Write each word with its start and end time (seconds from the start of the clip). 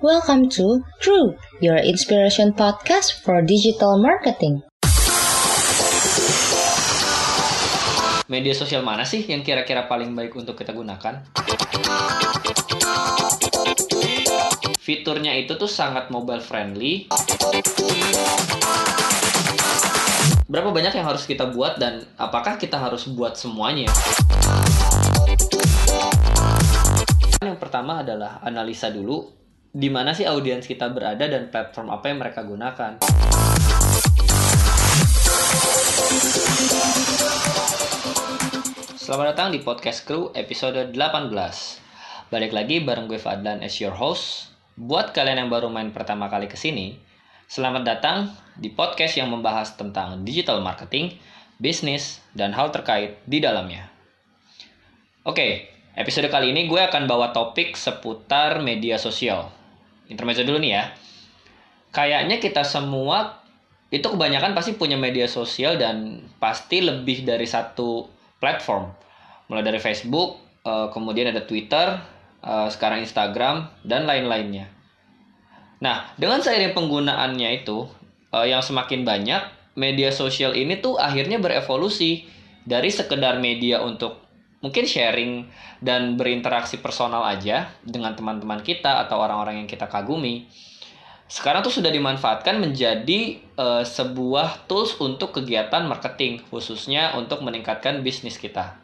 Welcome 0.00 0.48
to 0.56 0.80
True, 1.04 1.36
your 1.60 1.76
inspiration 1.76 2.56
podcast 2.56 3.20
for 3.20 3.44
digital 3.44 4.00
marketing. 4.00 4.64
Media 8.24 8.56
sosial 8.56 8.80
mana 8.80 9.04
sih 9.04 9.20
yang 9.28 9.44
kira-kira 9.44 9.84
paling 9.84 10.16
baik 10.16 10.32
untuk 10.40 10.56
kita 10.56 10.72
gunakan? 10.72 11.20
Fiturnya 14.80 15.36
itu 15.36 15.60
tuh 15.60 15.68
sangat 15.68 16.08
mobile 16.08 16.40
friendly. 16.40 17.12
Berapa 20.48 20.72
banyak 20.72 20.96
yang 20.96 21.12
harus 21.12 21.28
kita 21.28 21.52
buat 21.52 21.76
dan 21.76 22.08
apakah 22.16 22.56
kita 22.56 22.80
harus 22.80 23.04
buat 23.04 23.36
semuanya? 23.36 23.92
Yang 27.44 27.60
pertama 27.60 28.00
adalah 28.00 28.40
analisa 28.40 28.88
dulu 28.88 29.39
di 29.70 29.86
mana 29.86 30.10
sih 30.10 30.26
audiens 30.26 30.66
kita 30.66 30.90
berada 30.90 31.30
dan 31.30 31.46
platform 31.46 31.94
apa 31.94 32.10
yang 32.10 32.18
mereka 32.18 32.42
gunakan. 32.42 32.98
Selamat 38.98 39.26
datang 39.34 39.54
di 39.54 39.62
Podcast 39.62 40.02
Crew 40.06 40.34
episode 40.34 40.90
18. 40.90 41.30
Balik 42.30 42.50
lagi 42.50 42.82
bareng 42.82 43.06
gue 43.06 43.18
Fadlan 43.18 43.62
as 43.62 43.78
your 43.78 43.94
host. 43.94 44.50
Buat 44.74 45.14
kalian 45.14 45.46
yang 45.46 45.50
baru 45.50 45.70
main 45.70 45.94
pertama 45.94 46.26
kali 46.26 46.50
ke 46.50 46.58
sini, 46.58 46.98
selamat 47.46 47.82
datang 47.86 48.18
di 48.58 48.74
podcast 48.74 49.18
yang 49.22 49.30
membahas 49.30 49.78
tentang 49.78 50.26
digital 50.26 50.58
marketing, 50.62 51.14
bisnis, 51.62 52.18
dan 52.34 52.50
hal 52.54 52.74
terkait 52.74 53.22
di 53.22 53.38
dalamnya. 53.38 53.86
Oke, 55.22 55.70
episode 55.94 56.26
kali 56.26 56.50
ini 56.50 56.66
gue 56.66 56.80
akan 56.80 57.06
bawa 57.06 57.30
topik 57.30 57.78
seputar 57.78 58.62
media 58.62 58.98
sosial 58.98 59.59
intermezzo 60.10 60.42
dulu 60.42 60.58
nih 60.58 60.72
ya. 60.74 60.84
Kayaknya 61.94 62.36
kita 62.42 62.66
semua 62.66 63.40
itu 63.90 64.06
kebanyakan 64.06 64.54
pasti 64.54 64.78
punya 64.78 64.94
media 64.94 65.26
sosial 65.26 65.74
dan 65.78 66.26
pasti 66.38 66.82
lebih 66.82 67.26
dari 67.26 67.46
satu 67.46 68.06
platform. 68.38 68.90
Mulai 69.50 69.66
dari 69.66 69.80
Facebook, 69.82 70.38
eh, 70.62 70.86
kemudian 70.94 71.30
ada 71.30 71.42
Twitter, 71.42 71.98
eh, 72.42 72.68
sekarang 72.70 73.02
Instagram 73.02 73.70
dan 73.82 74.06
lain-lainnya. 74.06 74.70
Nah, 75.80 76.12
dengan 76.20 76.44
seiring 76.44 76.76
penggunaannya 76.76 77.62
itu 77.62 77.86
eh, 78.30 78.46
yang 78.46 78.62
semakin 78.62 79.02
banyak, 79.02 79.42
media 79.74 80.14
sosial 80.14 80.54
ini 80.54 80.78
tuh 80.78 80.94
akhirnya 81.02 81.42
berevolusi 81.42 82.30
dari 82.62 82.94
sekedar 82.94 83.42
media 83.42 83.82
untuk 83.82 84.22
mungkin 84.60 84.84
sharing 84.84 85.48
dan 85.80 86.20
berinteraksi 86.20 86.80
personal 86.84 87.24
aja 87.24 87.72
dengan 87.80 88.12
teman-teman 88.12 88.60
kita 88.60 89.04
atau 89.08 89.20
orang-orang 89.20 89.64
yang 89.64 89.68
kita 89.68 89.88
kagumi. 89.88 90.48
Sekarang 91.30 91.64
tuh 91.64 91.72
sudah 91.72 91.88
dimanfaatkan 91.88 92.58
menjadi 92.58 93.40
uh, 93.56 93.86
sebuah 93.86 94.66
tools 94.66 94.98
untuk 94.98 95.32
kegiatan 95.32 95.86
marketing, 95.86 96.42
khususnya 96.50 97.16
untuk 97.16 97.40
meningkatkan 97.40 98.02
bisnis 98.02 98.36
kita. 98.36 98.76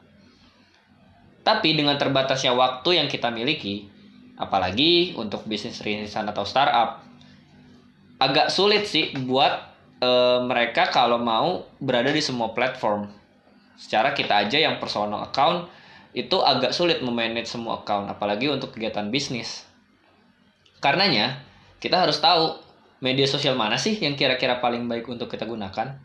Tapi 1.42 1.74
dengan 1.74 1.98
terbatasnya 1.98 2.54
waktu 2.54 3.02
yang 3.02 3.10
kita 3.10 3.34
miliki, 3.34 3.90
apalagi 4.38 5.18
untuk 5.18 5.42
bisnis 5.44 5.82
rintisan 5.82 6.26
atau 6.30 6.46
startup, 6.46 7.02
agak 8.22 8.48
sulit 8.48 8.86
sih 8.86 9.12
buat 9.26 9.52
uh, 10.00 10.40
mereka 10.46 10.88
kalau 10.88 11.18
mau 11.20 11.66
berada 11.82 12.14
di 12.14 12.22
semua 12.22 12.54
platform 12.54 13.25
secara 13.76 14.16
kita 14.16 14.48
aja 14.48 14.56
yang 14.56 14.80
personal 14.80 15.20
account 15.28 15.68
itu 16.16 16.40
agak 16.40 16.72
sulit 16.72 17.04
memanage 17.04 17.52
semua 17.52 17.84
account 17.84 18.08
apalagi 18.08 18.48
untuk 18.48 18.72
kegiatan 18.72 19.12
bisnis. 19.12 19.68
Karenanya 20.80 21.44
kita 21.76 22.00
harus 22.00 22.16
tahu 22.16 22.56
media 23.04 23.28
sosial 23.28 23.52
mana 23.52 23.76
sih 23.76 23.92
yang 24.00 24.16
kira-kira 24.16 24.64
paling 24.64 24.88
baik 24.88 25.04
untuk 25.12 25.28
kita 25.28 25.44
gunakan. 25.44 26.00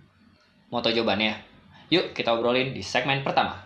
Mau 0.67 0.83
tahu 0.83 0.91
jawabannya? 0.91 1.39
Yuk 1.87 2.11
kita 2.11 2.35
obrolin 2.35 2.75
di 2.75 2.83
segmen 2.83 3.23
pertama. 3.23 3.63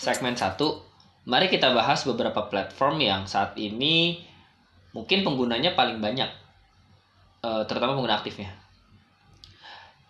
Segmen 0.00 0.32
1 0.32 0.56
mari 1.28 1.52
kita 1.52 1.76
bahas 1.76 2.08
beberapa 2.08 2.48
platform 2.48 3.04
yang 3.04 3.28
saat 3.28 3.52
ini 3.60 4.24
mungkin 4.96 5.20
penggunanya 5.20 5.76
paling 5.76 6.00
banyak 6.00 6.47
uh, 7.42 7.62
terutama 7.66 7.94
pengguna 7.98 8.18
aktifnya. 8.18 8.50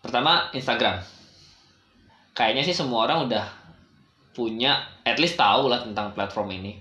Pertama 0.04 0.48
Instagram. 0.54 1.02
Kayaknya 2.32 2.62
sih 2.62 2.76
semua 2.76 3.10
orang 3.10 3.26
udah 3.26 3.44
punya, 4.30 4.78
at 5.02 5.18
least 5.18 5.34
tahu 5.34 5.66
lah 5.66 5.82
tentang 5.82 6.14
platform 6.14 6.54
ini. 6.54 6.78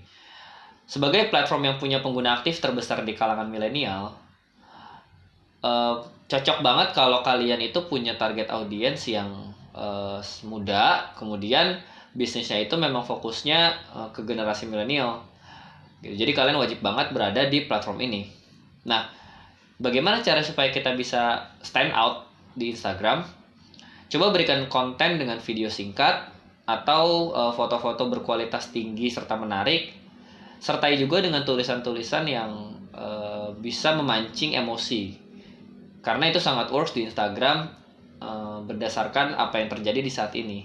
Sebagai 0.86 1.28
platform 1.28 1.68
yang 1.68 1.76
punya 1.76 1.98
pengguna 1.98 2.38
aktif 2.38 2.62
terbesar 2.62 3.02
di 3.02 3.12
kalangan 3.18 3.50
milenial, 3.50 4.14
uh, 5.66 6.00
cocok 6.30 6.58
banget 6.62 6.88
kalau 6.94 7.20
kalian 7.26 7.58
itu 7.58 7.82
punya 7.90 8.14
target 8.14 8.48
audiens 8.54 9.02
yang 9.10 9.50
uh, 9.74 10.22
muda, 10.46 11.12
kemudian 11.18 11.82
bisnisnya 12.14 12.62
itu 12.62 12.78
memang 12.78 13.02
fokusnya 13.04 13.60
uh, 13.92 14.08
ke 14.14 14.22
generasi 14.22 14.70
milenial. 14.70 15.26
Gitu. 16.00 16.24
Jadi 16.24 16.32
kalian 16.32 16.56
wajib 16.62 16.78
banget 16.78 17.10
berada 17.10 17.50
di 17.50 17.66
platform 17.66 17.98
ini. 18.06 18.30
Nah, 18.86 19.17
bagaimana 19.78 20.20
cara 20.20 20.42
supaya 20.42 20.68
kita 20.74 20.94
bisa 20.98 21.54
stand 21.62 21.94
out 21.94 22.28
di 22.54 22.74
Instagram? 22.74 23.24
Coba 24.08 24.34
berikan 24.34 24.66
konten 24.66 25.16
dengan 25.16 25.38
video 25.38 25.70
singkat 25.70 26.30
atau 26.68 27.32
uh, 27.32 27.52
foto-foto 27.54 28.12
berkualitas 28.12 28.68
tinggi 28.74 29.08
serta 29.08 29.40
menarik, 29.40 29.94
sertai 30.60 31.00
juga 31.00 31.24
dengan 31.24 31.46
tulisan-tulisan 31.46 32.24
yang 32.28 32.50
uh, 32.92 33.54
bisa 33.56 33.96
memancing 33.96 34.52
emosi. 34.52 35.16
Karena 36.04 36.28
itu 36.28 36.40
sangat 36.40 36.68
works 36.68 36.92
di 36.92 37.08
Instagram 37.08 37.68
uh, 38.20 38.60
berdasarkan 38.64 39.36
apa 39.36 39.60
yang 39.60 39.68
terjadi 39.72 40.00
di 40.04 40.12
saat 40.12 40.32
ini. 40.36 40.60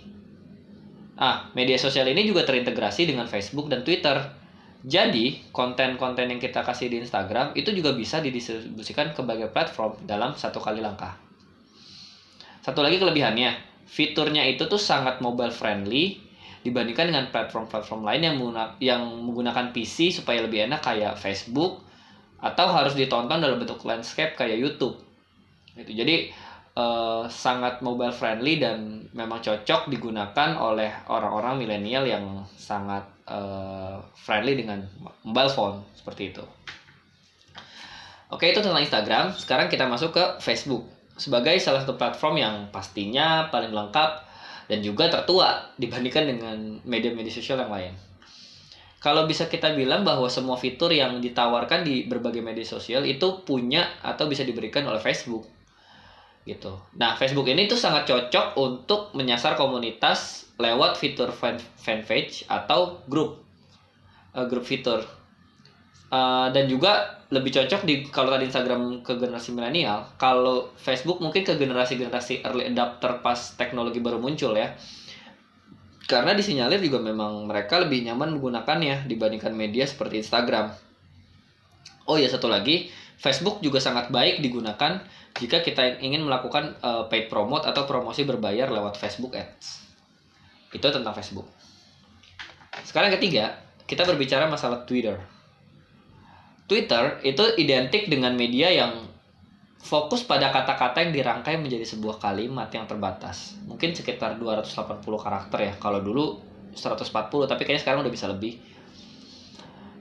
Ah, 1.13 1.53
media 1.53 1.77
sosial 1.77 2.09
ini 2.09 2.25
juga 2.25 2.41
terintegrasi 2.41 3.05
dengan 3.05 3.29
Facebook 3.29 3.69
dan 3.69 3.85
Twitter 3.85 4.42
jadi, 4.83 5.39
konten-konten 5.55 6.27
yang 6.27 6.43
kita 6.43 6.59
kasih 6.59 6.91
di 6.91 6.99
Instagram 6.99 7.55
itu 7.55 7.71
juga 7.71 7.95
bisa 7.95 8.19
didistribusikan 8.19 9.15
ke 9.15 9.23
berbagai 9.23 9.55
platform 9.55 9.95
dalam 10.03 10.35
satu 10.35 10.59
kali 10.59 10.83
langkah. 10.83 11.15
Satu 12.59 12.83
lagi 12.83 12.99
kelebihannya, 12.99 13.55
fiturnya 13.87 14.43
itu 14.43 14.67
tuh 14.67 14.79
sangat 14.79 15.23
mobile 15.23 15.55
friendly 15.55 16.19
dibandingkan 16.67 17.15
dengan 17.15 17.31
platform-platform 17.31 18.03
lain 18.03 18.21
yang 18.27 18.35
menggunakan, 18.35 18.75
yang 18.83 19.01
menggunakan 19.07 19.71
PC 19.71 20.19
supaya 20.19 20.43
lebih 20.43 20.67
enak 20.67 20.83
kayak 20.83 21.15
Facebook 21.15 21.79
atau 22.43 22.67
harus 22.67 22.91
ditonton 22.91 23.39
dalam 23.39 23.55
bentuk 23.55 23.79
landscape 23.87 24.35
kayak 24.35 24.59
YouTube. 24.59 24.99
Gitu. 25.79 25.95
Jadi 25.95 26.27
uh, 26.77 27.25
sangat 27.29 27.81
mobile 27.85 28.13
friendly 28.13 28.57
dan 28.57 29.05
memang 29.13 29.39
cocok 29.41 29.89
digunakan 29.89 30.49
oleh 30.57 30.89
orang-orang 31.09 31.61
milenial 31.61 32.05
yang 32.05 32.25
sangat 32.57 33.05
uh, 33.29 34.01
friendly 34.17 34.57
dengan 34.57 34.81
mobile 35.21 35.51
phone 35.53 35.77
seperti 35.93 36.33
itu. 36.33 36.43
Oke 38.33 38.49
itu 38.49 38.65
tentang 38.65 38.81
Instagram. 38.81 39.25
Sekarang 39.37 39.69
kita 39.69 39.85
masuk 39.85 40.17
ke 40.17 40.25
Facebook 40.41 40.89
sebagai 41.13 41.53
salah 41.61 41.85
satu 41.85 41.93
platform 41.93 42.41
yang 42.41 42.55
pastinya 42.73 43.53
paling 43.53 43.69
lengkap 43.69 44.25
dan 44.65 44.79
juga 44.81 45.13
tertua 45.13 45.69
dibandingkan 45.77 46.25
dengan 46.25 46.57
media-media 46.81 47.29
sosial 47.29 47.61
yang 47.61 47.69
lain. 47.69 47.93
Kalau 48.97 49.27
bisa 49.27 49.51
kita 49.51 49.75
bilang 49.75 50.07
bahwa 50.07 50.31
semua 50.31 50.55
fitur 50.55 50.89
yang 50.89 51.19
ditawarkan 51.19 51.83
di 51.83 52.07
berbagai 52.07 52.39
media 52.39 52.63
sosial 52.63 53.03
itu 53.03 53.43
punya 53.43 53.99
atau 53.99 54.31
bisa 54.31 54.47
diberikan 54.47 54.87
oleh 54.87 55.03
Facebook 55.03 55.43
gitu. 56.43 56.75
Nah, 56.99 57.15
Facebook 57.15 57.47
ini 57.47 57.71
tuh 57.71 57.79
sangat 57.79 58.03
cocok 58.03 58.59
untuk 58.59 59.15
menyasar 59.15 59.55
komunitas 59.55 60.51
lewat 60.59 60.99
fitur 60.99 61.31
fan 61.31 61.57
fanpage 61.79 62.43
atau 62.51 62.99
grup 63.07 63.43
uh, 64.35 64.45
grup 64.45 64.67
fitur. 64.67 65.03
Uh, 66.13 66.53
dan 66.53 66.69
juga 66.69 67.23
lebih 67.33 67.49
cocok 67.49 67.81
di 67.89 68.05
kalau 68.13 68.29
tadi 68.29 68.45
Instagram 68.45 69.01
ke 69.01 69.17
generasi 69.17 69.49
milenial, 69.49 70.13
kalau 70.21 70.69
Facebook 70.77 71.17
mungkin 71.17 71.41
ke 71.41 71.57
generasi-generasi 71.57 72.45
early 72.45 72.69
adapter 72.69 73.25
pas 73.25 73.57
teknologi 73.57 73.97
baru 73.97 74.21
muncul 74.21 74.53
ya. 74.53 74.77
Karena 76.05 76.37
disinyalir 76.37 76.77
juga 76.83 77.01
memang 77.01 77.47
mereka 77.49 77.81
lebih 77.81 78.05
nyaman 78.05 78.37
menggunakannya 78.37 79.09
dibandingkan 79.09 79.55
media 79.55 79.89
seperti 79.89 80.21
Instagram. 80.21 80.69
Oh 82.03 82.19
ya 82.19 82.27
satu 82.27 82.51
lagi, 82.51 82.91
Facebook 83.19 83.63
juga 83.63 83.79
sangat 83.79 84.11
baik 84.11 84.43
digunakan 84.43 84.99
jika 85.39 85.63
kita 85.63 86.03
ingin 86.03 86.27
melakukan 86.27 86.75
uh, 86.83 87.07
paid 87.07 87.31
promote 87.31 87.63
atau 87.63 87.87
promosi 87.87 88.27
berbayar 88.27 88.69
lewat 88.69 88.99
Facebook 88.99 89.33
Ads. 89.33 89.87
Itu 90.75 90.87
tentang 90.91 91.15
Facebook. 91.15 91.47
Sekarang 92.83 93.13
ketiga, 93.15 93.55
kita 93.87 94.03
berbicara 94.03 94.49
masalah 94.51 94.83
Twitter. 94.83 95.15
Twitter 96.67 97.21
itu 97.23 97.43
identik 97.59 98.09
dengan 98.09 98.35
media 98.35 98.71
yang 98.71 99.07
fokus 99.83 100.23
pada 100.23 100.47
kata-kata 100.49 101.03
yang 101.03 101.11
dirangkai 101.11 101.59
menjadi 101.59 101.83
sebuah 101.83 102.19
kalimat 102.19 102.71
yang 102.71 102.87
terbatas. 102.87 103.59
Mungkin 103.67 103.93
sekitar 103.93 104.39
280 104.39 105.03
karakter 105.03 105.59
ya. 105.59 105.73
Kalau 105.77 105.99
dulu 105.99 106.39
140 106.73 107.45
tapi 107.45 107.61
kayaknya 107.63 107.81
sekarang 107.85 108.01
udah 108.01 108.13
bisa 108.13 108.25
lebih 108.29 108.57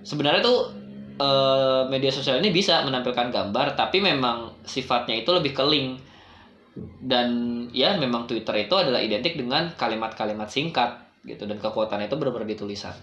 sebenarnya 0.03 0.43
tuh 0.43 0.73
eh, 1.19 1.83
media 1.89 2.13
sosial 2.13 2.39
ini 2.41 2.55
bisa 2.55 2.85
menampilkan 2.87 3.29
gambar 3.33 3.75
tapi 3.77 4.01
memang 4.01 4.65
sifatnya 4.65 5.19
itu 5.19 5.31
lebih 5.33 5.53
ke 5.53 5.65
link. 5.67 5.91
Dan 7.05 7.29
ya 7.77 8.01
memang 8.01 8.25
Twitter 8.25 8.65
itu 8.65 8.73
adalah 8.73 8.97
identik 8.97 9.37
dengan 9.37 9.77
kalimat-kalimat 9.77 10.49
singkat 10.49 11.05
gitu. 11.29 11.45
Dan 11.45 11.61
kekuatannya 11.61 12.09
itu 12.09 12.17
benar-benar 12.17 12.49
di 12.49 12.57
tulisan 12.57 12.97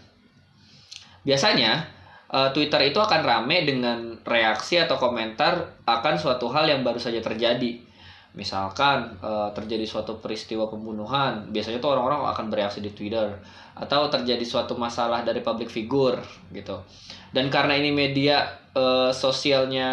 biasanya 1.24 1.86
eh, 2.32 2.50
Twitter 2.56 2.82
itu 2.90 3.00
akan 3.00 3.22
rame 3.24 3.68
dengan 3.68 4.18
reaksi 4.24 4.80
atau 4.80 4.96
komentar 4.96 5.84
akan 5.84 6.16
suatu 6.16 6.48
hal 6.52 6.70
yang 6.70 6.82
baru 6.86 7.00
saja 7.00 7.20
terjadi 7.20 7.89
misalkan 8.38 9.18
eh, 9.20 9.50
terjadi 9.58 9.86
suatu 9.90 10.22
peristiwa 10.22 10.70
pembunuhan 10.70 11.50
biasanya 11.50 11.81
tuh 11.81 11.98
orang-orang 11.98 12.30
akan 12.30 12.46
bereaksi 12.54 12.80
di 12.84 12.94
Twitter. 12.94 13.40
Atau 13.80 14.12
terjadi 14.12 14.44
suatu 14.44 14.76
masalah 14.76 15.24
dari 15.24 15.40
public 15.40 15.72
figure 15.72 16.20
gitu. 16.52 16.84
Dan 17.31 17.48
karena 17.48 17.80
ini 17.80 17.96
media 17.96 18.46
eh, 18.76 19.12
sosialnya 19.16 19.90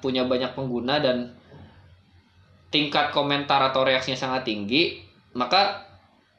punya 0.00 0.24
banyak 0.26 0.56
pengguna 0.56 0.98
dan 0.98 1.36
tingkat 2.72 3.14
komentar 3.14 3.62
atau 3.70 3.86
reaksinya 3.86 4.18
sangat 4.18 4.42
tinggi 4.50 5.06
maka 5.36 5.84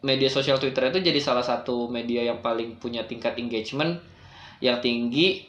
media 0.01 0.27
sosial 0.29 0.57
Twitter 0.57 0.89
itu 0.89 0.99
jadi 1.01 1.19
salah 1.21 1.45
satu 1.45 1.88
media 1.89 2.25
yang 2.25 2.41
paling 2.41 2.77
punya 2.81 3.05
tingkat 3.05 3.38
engagement 3.38 4.01
yang 4.61 4.81
tinggi 4.81 5.45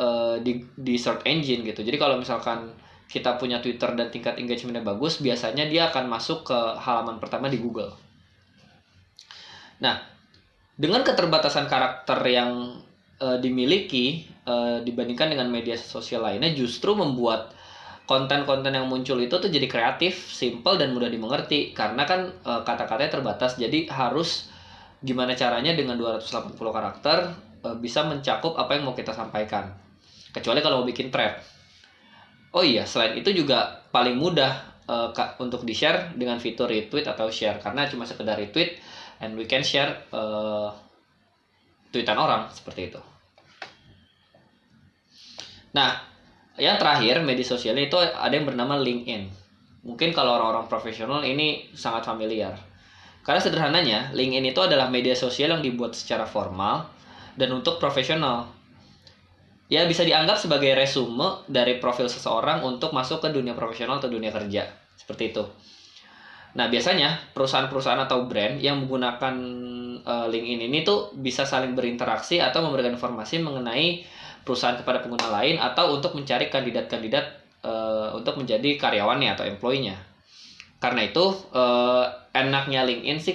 eh, 0.00 0.36
di 0.40 0.64
di 0.76 0.94
search 0.96 1.24
engine 1.28 1.64
gitu. 1.64 1.84
Jadi 1.84 1.96
kalau 2.00 2.16
misalkan 2.16 2.72
kita 3.06 3.38
punya 3.38 3.62
Twitter 3.62 3.94
dan 3.94 4.10
tingkat 4.10 4.34
engagementnya 4.36 4.82
bagus, 4.82 5.22
biasanya 5.22 5.70
dia 5.70 5.88
akan 5.90 6.10
masuk 6.10 6.42
ke 6.50 6.58
halaman 6.82 7.22
pertama 7.22 7.46
di 7.46 7.62
Google. 7.62 7.94
Nah, 9.78 10.02
dengan 10.74 11.06
keterbatasan 11.06 11.70
karakter 11.70 12.18
yang 12.26 12.82
e, 13.22 13.38
dimiliki 13.38 14.26
e, 14.42 14.54
dibandingkan 14.82 15.30
dengan 15.30 15.46
media 15.46 15.78
sosial 15.78 16.26
lainnya, 16.26 16.50
justru 16.50 16.98
membuat 16.98 17.54
konten-konten 18.10 18.74
yang 18.74 18.90
muncul 18.90 19.18
itu 19.22 19.34
tuh 19.38 19.50
jadi 19.50 19.66
kreatif, 19.70 20.30
simple 20.30 20.78
dan 20.78 20.94
mudah 20.94 21.10
dimengerti 21.10 21.70
karena 21.70 22.02
kan 22.02 22.34
e, 22.42 22.52
kata-katanya 22.66 23.22
terbatas. 23.22 23.54
Jadi 23.54 23.86
harus 23.86 24.50
gimana 24.98 25.38
caranya 25.38 25.78
dengan 25.78 25.94
280 25.94 26.58
karakter 26.58 27.18
e, 27.62 27.68
bisa 27.78 28.02
mencakup 28.02 28.58
apa 28.58 28.74
yang 28.74 28.90
mau 28.90 28.98
kita 28.98 29.14
sampaikan. 29.14 29.70
Kecuali 30.34 30.58
kalau 30.58 30.82
mau 30.82 30.88
bikin 30.88 31.08
thread 31.14 31.55
Oh 32.56 32.64
iya, 32.64 32.88
selain 32.88 33.20
itu 33.20 33.36
juga 33.36 33.84
paling 33.92 34.16
mudah 34.16 34.80
uh, 34.88 35.12
untuk 35.44 35.68
di-share 35.68 36.16
dengan 36.16 36.40
fitur 36.40 36.72
retweet 36.72 37.04
atau 37.04 37.28
share 37.28 37.60
karena 37.60 37.84
cuma 37.84 38.08
sekedar 38.08 38.32
retweet 38.32 38.80
and 39.20 39.36
we 39.36 39.44
can 39.44 39.60
share 39.60 39.92
uh, 40.16 40.72
tweetan 41.92 42.16
orang 42.16 42.48
seperti 42.48 42.88
itu. 42.88 43.00
Nah, 45.76 46.00
yang 46.56 46.80
terakhir 46.80 47.20
media 47.20 47.44
sosial 47.44 47.76
itu 47.76 48.00
ada 48.00 48.32
yang 48.32 48.48
bernama 48.48 48.80
LinkedIn. 48.80 49.28
Mungkin 49.84 50.16
kalau 50.16 50.40
orang-orang 50.40 50.64
profesional 50.72 51.20
ini 51.28 51.68
sangat 51.76 52.08
familiar. 52.08 52.56
Karena 53.20 53.40
sederhananya, 53.44 53.98
LinkedIn 54.16 54.56
itu 54.56 54.60
adalah 54.64 54.88
media 54.88 55.12
sosial 55.12 55.52
yang 55.52 55.60
dibuat 55.60 55.92
secara 55.92 56.24
formal 56.24 56.88
dan 57.36 57.52
untuk 57.52 57.76
profesional 57.76 58.48
ya 59.66 59.82
bisa 59.86 60.06
dianggap 60.06 60.38
sebagai 60.38 60.74
resume 60.78 61.42
dari 61.50 61.82
profil 61.82 62.06
seseorang 62.06 62.62
untuk 62.62 62.94
masuk 62.94 63.18
ke 63.18 63.28
dunia 63.34 63.54
profesional 63.58 63.98
atau 63.98 64.10
dunia 64.10 64.30
kerja 64.30 64.70
seperti 64.94 65.34
itu. 65.34 65.44
Nah 66.56 66.72
biasanya 66.72 67.34
perusahaan-perusahaan 67.36 68.00
atau 68.06 68.24
brand 68.24 68.56
yang 68.62 68.80
menggunakan 68.86 69.34
uh, 70.06 70.26
LinkedIn 70.30 70.72
ini 70.72 70.86
tuh 70.86 71.12
bisa 71.18 71.44
saling 71.44 71.76
berinteraksi 71.76 72.40
atau 72.40 72.64
memberikan 72.64 72.96
informasi 72.96 73.42
mengenai 73.42 74.06
perusahaan 74.46 74.78
kepada 74.78 75.02
pengguna 75.02 75.28
lain 75.42 75.58
atau 75.58 75.98
untuk 75.98 76.14
mencari 76.14 76.48
kandidat-kandidat 76.48 77.26
uh, 77.66 78.14
untuk 78.14 78.38
menjadi 78.38 78.78
karyawannya 78.78 79.34
atau 79.34 79.44
employee-nya. 79.44 79.98
Karena 80.78 81.04
itu 81.04 81.34
uh, 81.52 82.06
enaknya 82.30 82.86
LinkedIn 82.86 83.18
sih 83.18 83.34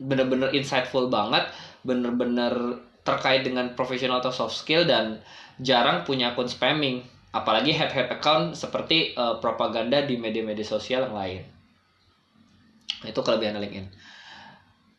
bener-bener 0.00 0.54
insightful 0.56 1.12
banget, 1.12 1.44
bener-bener 1.84 2.80
terkait 3.02 3.42
dengan 3.46 3.72
profesional 3.72 4.20
atau 4.20 4.32
soft 4.32 4.56
skill 4.56 4.84
dan 4.84 5.20
jarang 5.60 6.04
punya 6.04 6.32
akun 6.32 6.48
spamming. 6.48 7.04
Apalagi 7.30 7.70
head 7.70 7.94
head 7.94 8.10
account 8.10 8.58
seperti 8.58 9.14
uh, 9.14 9.38
propaganda 9.38 10.02
di 10.02 10.18
media-media 10.18 10.66
sosial 10.66 11.06
yang 11.06 11.14
lain. 11.14 11.42
Itu 13.06 13.22
kelebihan 13.22 13.56
LinkedIn. 13.62 13.86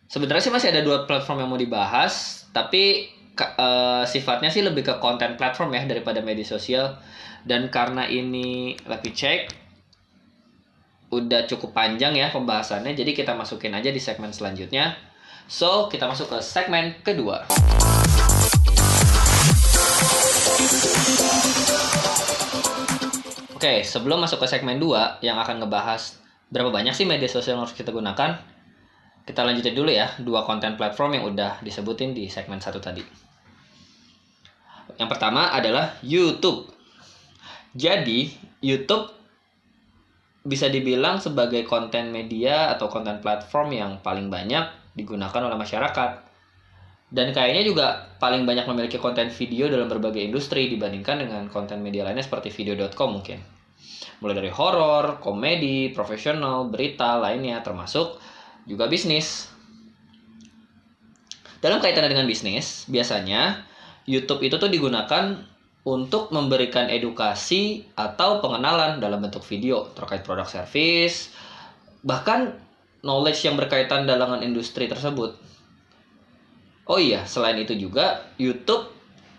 Sebenarnya 0.07 0.43
sih 0.43 0.53
masih 0.53 0.71
ada 0.71 0.83
dua 0.83 1.03
platform 1.03 1.43
yang 1.43 1.49
mau 1.51 1.59
dibahas 1.59 2.43
tapi 2.51 3.11
uh, 3.35 4.03
sifatnya 4.07 4.51
sih 4.51 4.63
lebih 4.63 4.83
ke 4.83 4.95
konten 4.99 5.35
platform 5.35 5.75
ya 5.75 5.83
daripada 5.83 6.23
media 6.23 6.47
sosial. 6.47 6.95
Dan 7.43 7.67
karena 7.67 8.07
ini 8.07 8.79
lebih 8.87 9.11
cek 9.11 9.61
udah 11.11 11.43
cukup 11.43 11.75
panjang 11.75 12.15
ya 12.15 12.31
pembahasannya 12.31 12.95
jadi 12.95 13.11
kita 13.11 13.35
masukin 13.35 13.75
aja 13.75 13.91
di 13.91 13.99
segmen 13.99 14.31
selanjutnya 14.31 14.95
so 15.45 15.89
kita 15.89 16.05
masuk 16.09 16.29
ke 16.29 16.37
segmen 16.41 16.97
kedua 17.01 17.45
Oke, 23.61 23.85
sebelum 23.85 24.25
masuk 24.25 24.41
ke 24.41 24.49
segmen 24.49 24.81
2 24.81 25.21
yang 25.21 25.37
akan 25.37 25.61
ngebahas 25.61 26.17
berapa 26.49 26.73
banyak 26.73 26.97
sih 26.97 27.05
media 27.05 27.29
sosial 27.29 27.55
yang 27.55 27.69
harus 27.69 27.77
kita 27.77 27.93
gunakan, 27.93 28.41
kita 29.21 29.41
lanjutin 29.45 29.77
dulu 29.77 29.93
ya 29.93 30.17
dua 30.17 30.41
konten 30.49 30.75
platform 30.81 31.21
yang 31.21 31.29
udah 31.29 31.61
disebutin 31.61 32.17
di 32.17 32.25
segmen 32.25 32.57
satu 32.57 32.81
tadi. 32.81 33.05
Yang 34.97 35.09
pertama 35.13 35.53
adalah 35.53 35.93
YouTube. 36.01 36.73
Jadi, 37.77 38.33
YouTube 38.65 39.13
bisa 40.41 40.65
dibilang 40.67 41.21
sebagai 41.21 41.61
konten 41.69 42.09
media 42.09 42.73
atau 42.73 42.89
konten 42.89 43.21
platform 43.21 43.69
yang 43.77 43.91
paling 44.01 44.33
banyak 44.33 44.80
digunakan 44.95 45.41
oleh 45.47 45.57
masyarakat 45.57 46.31
dan 47.11 47.35
kayaknya 47.35 47.63
juga 47.67 47.87
paling 48.23 48.47
banyak 48.47 48.63
memiliki 48.71 48.95
konten 48.95 49.27
video 49.27 49.67
dalam 49.67 49.91
berbagai 49.91 50.23
industri 50.23 50.71
dibandingkan 50.71 51.19
dengan 51.19 51.43
konten 51.51 51.83
media 51.83 52.07
lainnya 52.07 52.23
seperti 52.23 52.47
video.com 52.47 53.19
mungkin. 53.19 53.43
Mulai 54.23 54.35
dari 54.39 54.51
horor, 54.53 55.19
komedi, 55.19 55.91
profesional, 55.91 56.71
berita 56.71 57.19
lainnya 57.19 57.59
termasuk 57.59 58.15
juga 58.63 58.87
bisnis. 58.87 59.51
Dalam 61.59 61.83
kaitannya 61.83 62.15
dengan 62.15 62.25
bisnis, 62.31 62.87
biasanya 62.87 63.67
YouTube 64.07 64.47
itu 64.47 64.55
tuh 64.55 64.71
digunakan 64.71 65.35
untuk 65.83 66.31
memberikan 66.31 66.87
edukasi 66.87 67.91
atau 67.99 68.39
pengenalan 68.39 69.03
dalam 69.03 69.19
bentuk 69.19 69.43
video 69.43 69.91
terkait 69.91 70.23
produk 70.23 70.47
service, 70.47 71.33
bahkan 72.07 72.55
knowledge 73.01 73.45
yang 73.45 73.57
berkaitan 73.57 74.05
dengan 74.05 74.41
industri 74.41 74.85
tersebut 74.85 75.51
Oh 76.91 76.99
iya, 76.99 77.23
selain 77.23 77.55
itu 77.61 77.71
juga 77.77 78.19
YouTube 78.35 78.89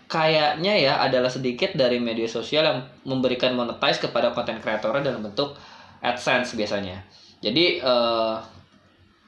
kayaknya 0.09 0.73
ya 0.73 0.93
adalah 1.05 1.29
sedikit 1.29 1.77
dari 1.77 2.01
media 2.01 2.25
sosial 2.25 2.65
yang 2.65 2.79
memberikan 3.05 3.53
monetize 3.53 4.01
kepada 4.01 4.33
konten 4.33 4.57
kreatornya 4.57 5.13
dalam 5.13 5.21
bentuk 5.21 5.53
AdSense 6.01 6.57
biasanya. 6.57 7.05
Jadi 7.45 7.77
uh, 7.83 8.41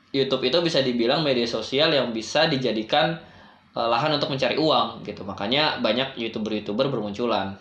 YouTube 0.10 0.48
itu 0.48 0.58
bisa 0.66 0.80
dibilang 0.82 1.22
media 1.22 1.46
sosial 1.46 1.94
yang 1.94 2.10
bisa 2.16 2.50
dijadikan 2.50 3.14
uh, 3.78 3.88
lahan 3.94 4.18
untuk 4.18 4.34
mencari 4.34 4.58
uang 4.58 5.06
gitu. 5.06 5.22
Makanya 5.22 5.84
banyak 5.86 6.18
youtuber-youtuber 6.18 6.90
bermunculan 6.90 7.60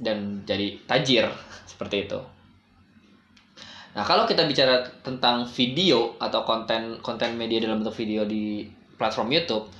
dan 0.00 0.46
jadi 0.48 0.80
tajir 0.88 1.28
seperti 1.70 2.08
itu. 2.08 2.33
Nah 3.94 4.02
kalau 4.02 4.26
kita 4.26 4.42
bicara 4.50 4.82
tentang 5.06 5.46
video 5.46 6.18
atau 6.18 6.42
konten 6.42 6.98
konten 6.98 7.38
media 7.38 7.62
dalam 7.62 7.80
bentuk 7.80 7.94
video 7.94 8.26
di 8.26 8.66
platform 8.98 9.30
YouTube, 9.30 9.70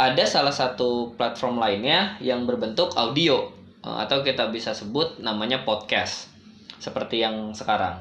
ada 0.00 0.24
salah 0.24 0.52
satu 0.52 1.12
platform 1.20 1.60
lainnya 1.60 2.16
yang 2.24 2.48
berbentuk 2.48 2.96
audio 2.96 3.52
eh, 3.84 3.96
atau 4.08 4.24
kita 4.24 4.48
bisa 4.48 4.72
sebut 4.72 5.20
namanya 5.20 5.68
podcast 5.68 6.32
seperti 6.80 7.20
yang 7.20 7.52
sekarang. 7.52 8.00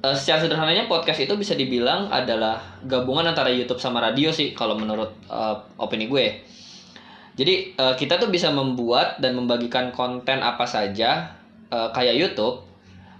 Uh, 0.00 0.16
secara 0.16 0.40
sederhananya 0.40 0.88
podcast 0.88 1.20
itu 1.20 1.36
bisa 1.36 1.52
dibilang 1.52 2.08
adalah 2.08 2.80
gabungan 2.88 3.36
antara 3.36 3.52
YouTube 3.52 3.76
sama 3.76 4.00
radio 4.00 4.32
sih 4.32 4.56
kalau 4.56 4.72
menurut 4.72 5.12
uh, 5.28 5.60
opini 5.76 6.08
gue. 6.08 6.40
Jadi 7.36 7.76
uh, 7.76 7.92
kita 7.92 8.16
tuh 8.16 8.32
bisa 8.32 8.48
membuat 8.48 9.20
dan 9.20 9.36
membagikan 9.36 9.92
konten 9.92 10.40
apa 10.40 10.64
saja 10.64 11.36
uh, 11.68 11.92
kayak 11.92 12.16
YouTube, 12.16 12.69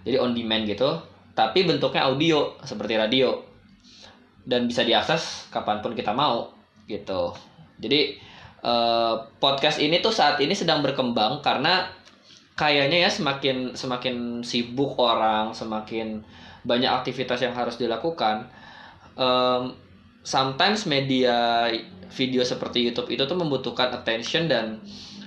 jadi 0.07 0.17
on 0.21 0.33
demand 0.33 0.65
gitu, 0.65 0.91
tapi 1.37 1.65
bentuknya 1.65 2.09
audio 2.09 2.57
seperti 2.65 2.97
radio 2.97 3.37
dan 4.45 4.65
bisa 4.67 4.83
diakses 4.83 5.53
kapan 5.53 5.85
pun 5.85 5.93
kita 5.93 6.11
mau 6.17 6.51
gitu. 6.89 7.33
Jadi 7.81 8.17
uh, 8.65 9.21
podcast 9.39 9.81
ini 9.81 10.01
tuh 10.01 10.13
saat 10.13 10.41
ini 10.41 10.53
sedang 10.57 10.81
berkembang 10.81 11.45
karena 11.45 11.89
kayaknya 12.57 13.09
ya 13.09 13.11
semakin 13.11 13.73
semakin 13.73 14.45
sibuk 14.45 14.97
orang, 15.01 15.53
semakin 15.57 16.21
banyak 16.65 16.91
aktivitas 16.91 17.41
yang 17.41 17.57
harus 17.57 17.81
dilakukan. 17.81 18.49
Um, 19.17 19.77
sometimes 20.25 20.85
media 20.85 21.69
video 22.13 22.45
seperti 22.45 22.85
YouTube 22.91 23.09
itu 23.09 23.23
tuh 23.25 23.39
membutuhkan 23.39 23.89
attention 23.95 24.51
dan 24.51 24.83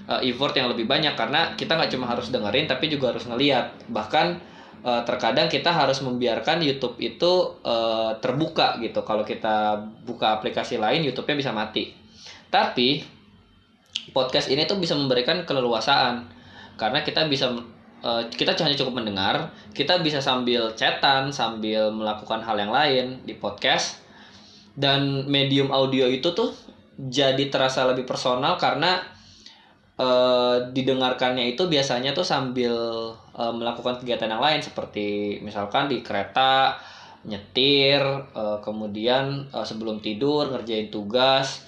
uh, 0.06 0.22
effort 0.22 0.54
yang 0.54 0.70
lebih 0.70 0.86
banyak 0.86 1.16
karena 1.16 1.56
kita 1.58 1.74
nggak 1.80 1.92
cuma 1.96 2.06
harus 2.06 2.30
dengerin 2.30 2.68
tapi 2.70 2.92
juga 2.92 3.16
harus 3.16 3.26
ngeliat 3.26 3.74
bahkan 3.90 4.38
uh, 4.84 5.02
terkadang 5.08 5.48
kita 5.48 5.72
harus 5.72 6.04
membiarkan 6.04 6.60
YouTube 6.62 7.00
itu 7.00 7.58
uh, 7.64 8.14
terbuka 8.20 8.78
gitu. 8.84 9.02
Kalau 9.02 9.24
kita 9.24 9.80
buka 10.04 10.38
aplikasi 10.38 10.78
lain 10.78 11.08
YouTube-nya 11.08 11.40
bisa 11.40 11.52
mati. 11.56 11.96
Tapi 12.52 13.02
podcast 14.12 14.52
ini 14.52 14.68
tuh 14.68 14.78
bisa 14.78 14.94
memberikan 14.94 15.48
keleluasaan. 15.48 16.30
Karena 16.76 17.02
kita 17.02 17.26
bisa 17.32 17.50
uh, 18.04 18.24
kita 18.30 18.54
hanya 18.60 18.78
cukup 18.78 19.02
mendengar 19.02 19.50
kita 19.74 20.04
bisa 20.04 20.20
sambil 20.22 20.76
chatan 20.78 21.34
sambil 21.34 21.90
melakukan 21.90 22.44
hal 22.44 22.60
yang 22.60 22.70
lain 22.70 23.24
di 23.24 23.34
podcast. 23.40 24.04
Dan 24.74 25.30
medium 25.30 25.70
audio 25.70 26.10
itu 26.10 26.34
tuh 26.34 26.50
jadi 26.98 27.50
terasa 27.50 27.86
lebih 27.90 28.10
personal 28.10 28.58
karena 28.58 29.13
uh, 29.98 30.58
didengarkannya 30.74 31.54
itu 31.54 31.70
biasanya 31.70 32.16
tuh 32.16 32.26
sambil 32.26 32.74
uh, 33.14 33.54
melakukan 33.54 34.02
kegiatan 34.02 34.30
yang 34.30 34.42
lain 34.42 34.62
seperti 34.62 35.38
misalkan 35.46 35.90
di 35.90 36.02
kereta 36.02 36.78
nyetir 37.24 38.04
uh, 38.36 38.60
kemudian 38.60 39.48
uh, 39.56 39.64
sebelum 39.64 40.04
tidur 40.04 40.52
ngerjain 40.52 40.92
tugas. 40.92 41.64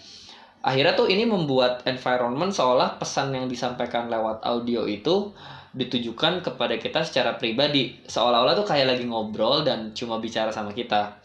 Akhirnya 0.66 0.98
tuh 0.98 1.06
ini 1.06 1.30
membuat 1.30 1.86
environment 1.86 2.50
seolah 2.50 2.98
pesan 2.98 3.30
yang 3.38 3.46
disampaikan 3.46 4.10
lewat 4.10 4.42
audio 4.42 4.90
itu 4.90 5.30
ditujukan 5.78 6.42
kepada 6.42 6.80
kita 6.82 7.06
secara 7.06 7.38
pribadi. 7.38 8.02
Seolah-olah 8.10 8.58
tuh 8.58 8.66
kayak 8.66 8.98
lagi 8.98 9.06
ngobrol 9.06 9.62
dan 9.62 9.94
cuma 9.94 10.18
bicara 10.18 10.50
sama 10.50 10.74
kita. 10.74 11.22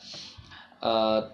Uh, 0.85 1.25